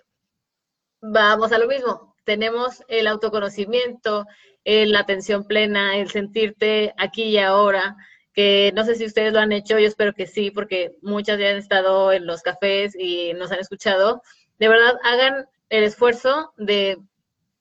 [1.00, 4.26] vamos a lo mismo, tenemos el autoconocimiento,
[4.64, 7.96] la atención plena, el sentirte aquí y ahora,
[8.32, 11.50] que no sé si ustedes lo han hecho, yo espero que sí, porque muchas ya
[11.50, 14.22] han estado en los cafés y nos han escuchado.
[14.58, 16.98] De verdad, hagan el esfuerzo de,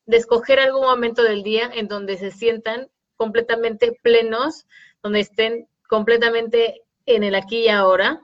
[0.08, 4.66] escoger algún momento del día en donde se sientan completamente plenos,
[5.04, 8.20] donde estén completamente en el aquí y ahora,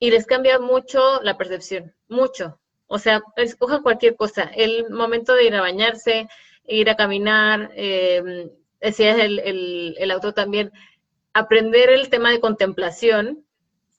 [0.00, 2.60] y les cambia mucho la percepción, mucho.
[2.88, 6.26] O sea, escojan cualquier cosa, el momento de ir a bañarse,
[6.66, 10.72] ir a caminar, eh, decía el, el, el autor también,
[11.34, 13.44] aprender el tema de contemplación,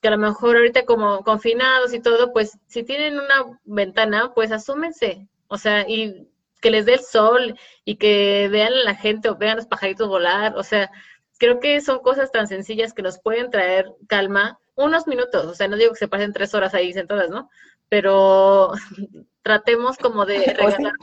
[0.02, 4.52] que a lo mejor ahorita como confinados y todo, pues si tienen una ventana, pues
[4.52, 6.28] asúmense, o sea, y
[6.62, 10.08] que les dé el sol y que vean a la gente o vean los pajaritos
[10.08, 10.90] volar, o sea,
[11.38, 15.68] creo que son cosas tan sencillas que nos pueden traer calma unos minutos, o sea,
[15.68, 17.50] no digo que se pasen tres horas ahí sentadas, ¿no?
[17.90, 18.72] Pero
[19.42, 20.94] tratemos como de regalar,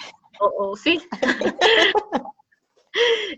[0.41, 1.01] o, sí,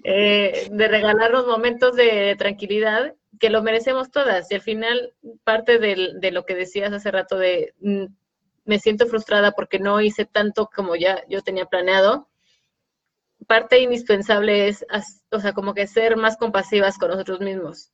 [0.04, 4.50] eh, de regalar los momentos de tranquilidad que lo merecemos todas.
[4.50, 8.06] Y al final, parte de, lo que decías hace rato de mm,
[8.64, 12.28] me siento frustrada porque no hice tanto como ya yo tenía planeado,
[13.46, 14.84] parte indispensable es,
[15.30, 17.92] o sea, como que ser más compasivas con nosotros mismos.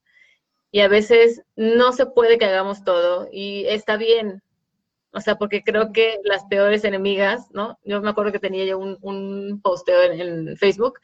[0.71, 4.43] Y a veces no se puede que hagamos todo y está bien.
[5.15, 7.79] O sea, porque creo que las peores enemigas, ¿no?
[7.85, 10.99] Yo me acuerdo que tenía yo un, un posteo en Facebook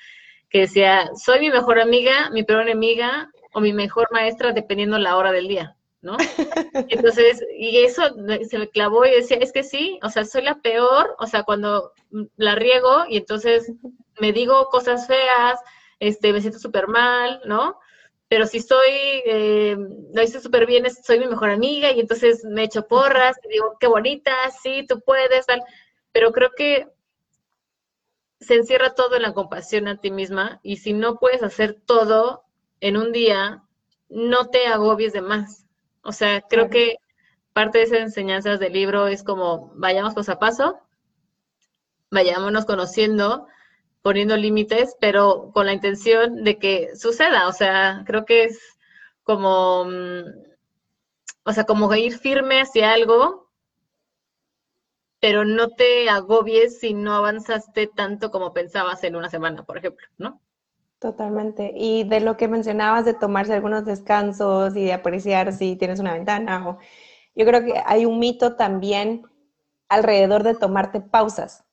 [0.51, 5.17] que decía, soy mi mejor amiga, mi peor enemiga o mi mejor maestra dependiendo la
[5.17, 6.17] hora del día, ¿no?
[6.89, 8.03] Entonces, y eso
[8.49, 11.45] se me clavó y decía, es que sí, o sea, soy la peor, o sea,
[11.45, 11.93] cuando
[12.37, 13.73] la riego y entonces
[14.21, 15.61] me digo cosas feas,
[16.01, 17.79] este, me siento súper mal, ¿no?
[18.31, 18.93] Pero si estoy,
[19.27, 19.77] eh,
[20.15, 23.77] lo hice súper bien, soy mi mejor amiga y entonces me echo porras, y digo,
[23.81, 25.65] qué bonita, sí, tú puedes, tal.
[26.13, 26.87] Pero creo que
[28.39, 32.45] se encierra todo en la compasión a ti misma y si no puedes hacer todo
[32.79, 33.65] en un día,
[34.09, 35.67] no te agobies de más.
[36.03, 36.99] O sea, creo que
[37.53, 40.79] parte de esas enseñanzas del libro es como vayamos paso a paso,
[42.13, 43.49] vayámonos conociendo,
[44.03, 47.49] poniendo límites, pero con la intención de que suceda.
[47.49, 48.59] O sea, creo que es
[49.23, 50.25] como, mm,
[51.45, 53.51] o sea, como ir firme hacia algo,
[55.21, 60.07] pero no te agobies si no avanzaste tanto como pensabas en una semana, por ejemplo,
[60.17, 60.41] ¿no?
[60.99, 61.73] Totalmente.
[61.75, 66.15] Y de lo que mencionabas de tomarse algunos descansos y de apreciar si tienes una
[66.15, 66.79] ventana o
[67.35, 69.23] yo creo que hay un mito también
[69.89, 71.65] alrededor de tomarte pausas.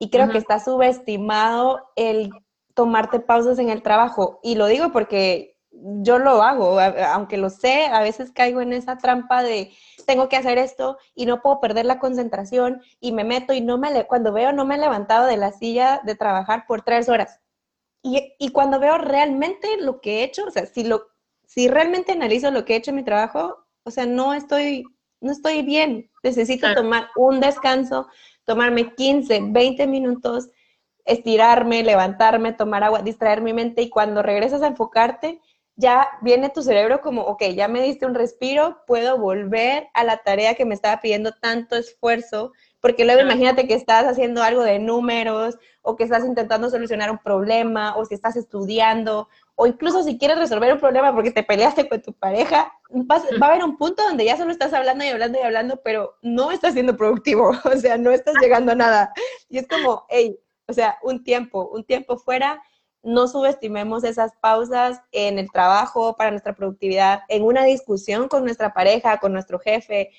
[0.00, 2.32] Y creo que está subestimado el
[2.74, 4.40] tomarte pausas en el trabajo.
[4.42, 8.98] Y lo digo porque yo lo hago, aunque lo sé, a veces caigo en esa
[8.98, 9.70] trampa de
[10.04, 13.78] tengo que hacer esto y no puedo perder la concentración y me meto y no
[13.78, 17.38] me cuando veo no me he levantado de la silla de trabajar por tres horas
[18.02, 21.08] y, cuando veo realmente lo que he hecho, o sea, si, lo,
[21.46, 24.84] si realmente analizo lo que he hecho en mi trabajo, o sea, no estoy,
[25.20, 26.10] no estoy bien.
[26.22, 28.08] Necesito tomar un descanso,
[28.44, 30.48] tomarme 15, 20 minutos,
[31.04, 35.40] estirarme, levantarme, tomar agua, distraer mi mente y cuando regresas a enfocarte,
[35.76, 40.18] ya viene tu cerebro como, ok, ya me diste un respiro, puedo volver a la
[40.18, 44.78] tarea que me estaba pidiendo tanto esfuerzo, porque luego imagínate que estás haciendo algo de
[44.78, 49.28] números o que estás intentando solucionar un problema o si estás estudiando
[49.60, 53.50] o incluso si quieres resolver un problema porque te peleaste con tu pareja, va, a
[53.50, 56.72] haber un punto donde ya solo estás hablando y hablando y hablando, pero no estás
[56.72, 59.12] siendo productivo, o sea, no estás llegando a nada.
[59.50, 62.62] Y es como, hey, o sea, un tiempo, un tiempo fuera,
[63.02, 68.72] no subestimemos esas pausas en el trabajo, para nuestra productividad, en una discusión con nuestra
[68.72, 70.10] pareja, con nuestro jefe,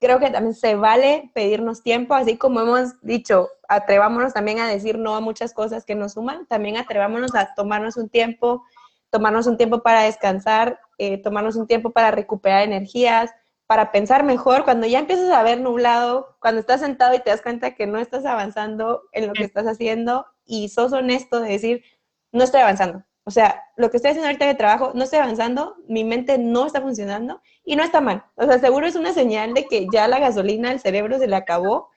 [0.00, 4.98] creo que también se vale pedirnos tiempo, así como hemos dicho, atrevámonos también a decir
[4.98, 8.64] no a muchas cosas que nos suman, también atrevámonos a tomarnos un tiempo,
[9.10, 13.30] tomarnos un tiempo para descansar, eh, tomarnos un tiempo para recuperar energías,
[13.66, 17.42] para pensar mejor, cuando ya empiezas a ver nublado, cuando estás sentado y te das
[17.42, 21.84] cuenta que no estás avanzando en lo que estás haciendo y sos honesto de decir,
[22.30, 25.76] no estoy avanzando, o sea, lo que estoy haciendo ahorita de trabajo, no estoy avanzando,
[25.88, 28.24] mi mente no está funcionando y no está mal.
[28.36, 31.36] O sea, seguro es una señal de que ya la gasolina al cerebro se le
[31.36, 31.90] acabó,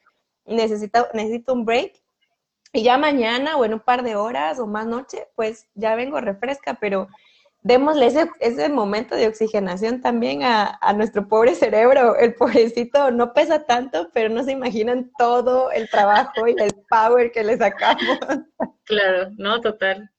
[0.45, 1.93] necesito, necesito un break
[2.73, 6.19] y ya mañana o en un par de horas o más noche, pues ya vengo
[6.19, 7.07] refresca, pero
[7.61, 12.15] démosle ese, ese momento de oxigenación también a, a, nuestro pobre cerebro.
[12.15, 17.31] El pobrecito no pesa tanto, pero no se imaginan todo el trabajo y el power
[17.31, 18.19] que le sacamos.
[18.85, 20.09] Claro, no, total.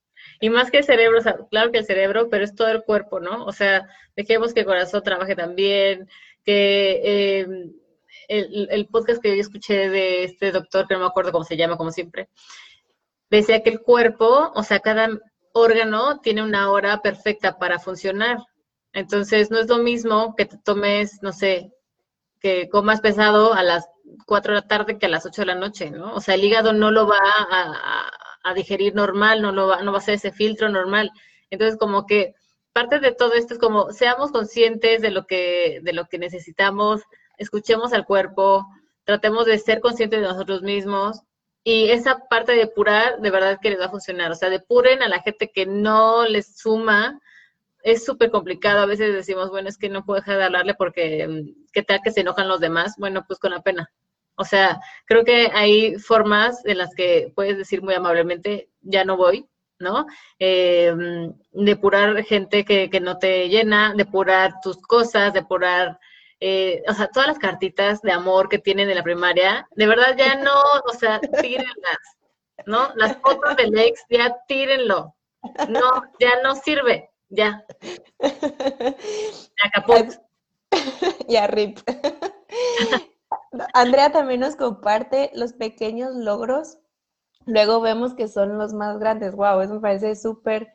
[0.41, 2.83] Y más que el cerebro, o sea, claro que el cerebro, pero es todo el
[2.83, 3.45] cuerpo, ¿no?
[3.45, 3.87] O sea,
[4.17, 6.09] dejemos que el corazón trabaje también,
[6.45, 7.47] que eh,
[8.29, 11.77] el, podcast que yo escuché de este doctor, que no me acuerdo cómo se llama,
[11.77, 12.31] como siempre,
[13.29, 15.09] decía que el cuerpo, o sea, cada
[15.53, 18.39] órgano tiene una hora perfecta para funcionar.
[18.95, 21.71] Entonces, no es lo mismo que te tomes, no sé,
[22.41, 23.89] que comas pesado a las
[24.27, 26.15] 4 de la tarde que a las 8 de la noche, ¿no?
[26.15, 28.11] O sea, el hígado no lo va a
[28.43, 31.11] a digerir normal, no, lo va, no va a ser ese filtro normal.
[31.51, 32.35] Entonces, como que
[32.73, 37.03] parte de todo esto es como seamos conscientes de lo que, de lo que necesitamos,
[37.39, 38.67] escuchemos al cuerpo,
[39.05, 41.23] tratemos de ser conscientes de nosotros mismos
[41.65, 44.31] y esa parte de depurar de verdad que les va a funcionar.
[44.31, 47.21] O sea, depuren a la gente que no les suma.
[47.83, 48.81] Es súper complicado.
[48.81, 52.01] A veces decimos, bueno, es que no puedo dejar de hablarle porque mm, qué tal
[52.03, 52.95] que se enojan los demás.
[52.99, 53.91] Bueno, pues con la pena.
[54.41, 59.19] O sea, creo que hay formas en las que puedes decir muy amablemente, ya no
[59.19, 59.47] voy,
[59.79, 60.07] ¿no?
[60.39, 60.95] Eh,
[61.53, 66.01] depurar gente que, que, no te llena, depurar tus cosas, depurar,
[66.41, 70.17] eh, o sea, todas las cartitas de amor que tienen en la primaria, de verdad
[70.17, 70.55] ya no,
[70.87, 71.99] o sea, tírenlas,
[72.65, 72.93] ¿no?
[72.95, 75.15] Las fotos de ex, ya tírenlo.
[75.69, 77.63] No, ya no sirve, ya.
[79.63, 80.17] Ya
[81.29, 81.79] Ya rip.
[83.75, 86.79] Andrea también nos comparte los pequeños logros.
[87.47, 89.35] Luego vemos que son los más grandes.
[89.35, 90.69] Wow, eso me parece súper,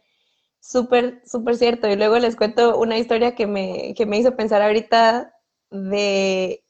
[0.62, 1.88] súper, súper cierto.
[1.90, 5.34] Y luego les cuento una historia que me, que me hizo pensar ahorita
[5.72, 6.66] de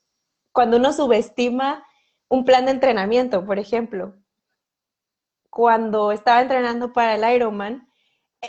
[0.54, 1.86] cuando uno subestima
[2.30, 4.16] un plan de entrenamiento, por ejemplo.
[5.50, 7.85] Cuando estaba entrenando para el Ironman,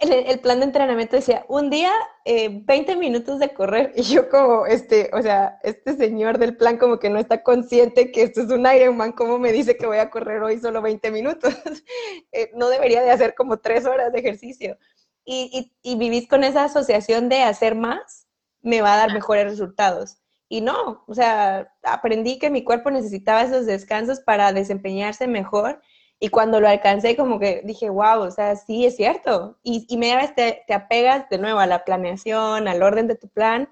[0.01, 1.93] el, plan de entrenamiento decía, un día,
[2.25, 3.93] 20 eh, minutos de correr.
[3.97, 8.13] Y yo como, este, o sea, este señor del plan como que no está consciente
[8.13, 11.11] que esto es un Ironman, ¿cómo me dice que voy a correr hoy solo 20
[11.11, 11.55] minutos?
[12.33, 14.77] Eh, no debería de hacer como tres horas de ejercicio.
[15.25, 18.27] Y, y, y vivís con esa asociación de hacer más,
[18.61, 20.19] me va a dar mejores resultados.
[20.49, 25.81] Y no, o sea, aprendí que mi cuerpo necesitaba esos descansos para desempeñarse mejor
[26.19, 29.59] y cuando lo alcancé, como que dije, wow, o sea, sí es cierto.
[29.63, 33.17] Y, y media vez te, te, apegas de nuevo a la planeación, al orden de
[33.17, 33.69] tu plan,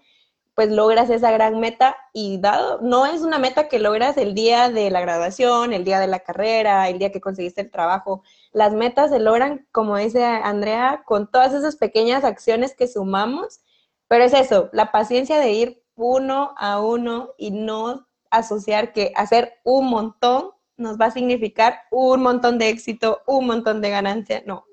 [0.54, 4.70] pues logras esa gran meta y dado, no es una meta que logras el día
[4.70, 8.22] de la graduación, el día de la carrera, el día que conseguiste el trabajo.
[8.52, 13.60] Las metas se logran, como dice Andrea, con todas esas pequeñas acciones que sumamos,
[14.06, 19.54] pero es eso, la paciencia de ir uno a uno y no asociar que hacer
[19.64, 24.42] un montón nos va a significar un montón de éxito, un montón de ganancia.
[24.46, 24.64] No,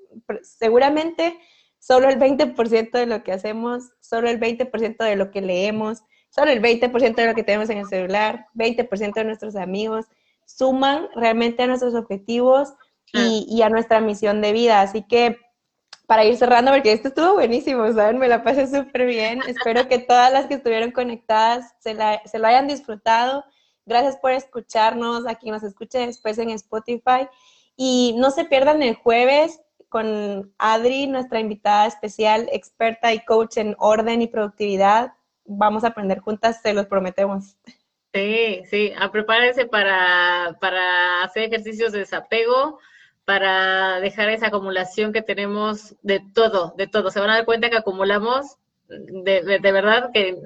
[0.41, 1.37] seguramente
[1.79, 6.51] solo el 20% de lo que hacemos, solo el 20% de lo que leemos, solo
[6.51, 10.05] el 20% de lo que tenemos en el celular, 20% de nuestros amigos,
[10.45, 12.73] suman realmente a nuestros objetivos
[13.13, 14.81] y, y, a nuestra misión de vida.
[14.81, 15.37] Así que
[16.07, 18.19] para ir cerrando, porque esto estuvo buenísimo, ¿saben?
[18.19, 19.41] Me la pasé súper bien.
[19.47, 23.43] Espero que todas las que estuvieron conectadas se, la, se lo hayan disfrutado.
[23.86, 27.27] Gracias por escucharnos, a quien nos escuche después en Spotify.
[27.75, 33.75] Y no se pierdan el jueves con Adri, nuestra invitada especial, experta y coach en
[33.79, 35.13] orden y productividad.
[35.45, 37.57] Vamos a aprender juntas, se los prometemos.
[38.13, 42.79] Sí, sí, a prepárense para, para hacer ejercicios de desapego,
[43.25, 47.09] para dejar esa acumulación que tenemos de todo, de todo.
[47.09, 48.57] Se van a dar cuenta que acumulamos
[48.89, 50.41] de, de, verdad que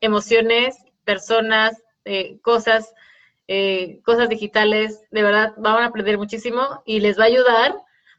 [0.00, 0.76] emociones,
[1.08, 2.92] personas, eh, cosas,
[3.46, 7.74] eh, cosas digitales, de verdad van a aprender muchísimo y les va a ayudar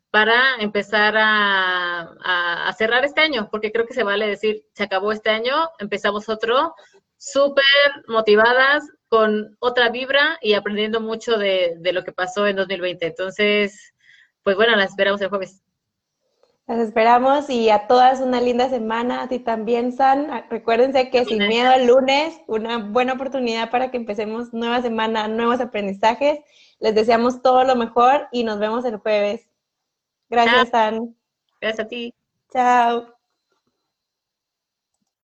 [0.09, 5.29] para empezar a, cerrar este año, porque creo que se vale decir, se acabó este
[5.29, 6.73] año, empezamos otro,
[7.17, 7.63] súper
[8.07, 13.05] motivadas, con otra vibra y aprendiendo mucho de, de, lo que pasó en 2020.
[13.05, 13.93] Entonces,
[14.41, 15.61] pues bueno, las esperamos el jueves.
[16.69, 20.29] Las esperamos y a todas una linda semana, a ti también, San.
[20.51, 25.59] Recuérdense que sin miedo al lunes, una buena oportunidad para que empecemos nueva semana, nuevos
[25.61, 26.41] aprendizajes.
[26.79, 29.49] Les deseamos todo lo mejor y nos vemos el jueves.
[30.29, 31.15] Gracias, San.
[31.59, 32.13] Gracias a ti.
[32.53, 33.18] Chao.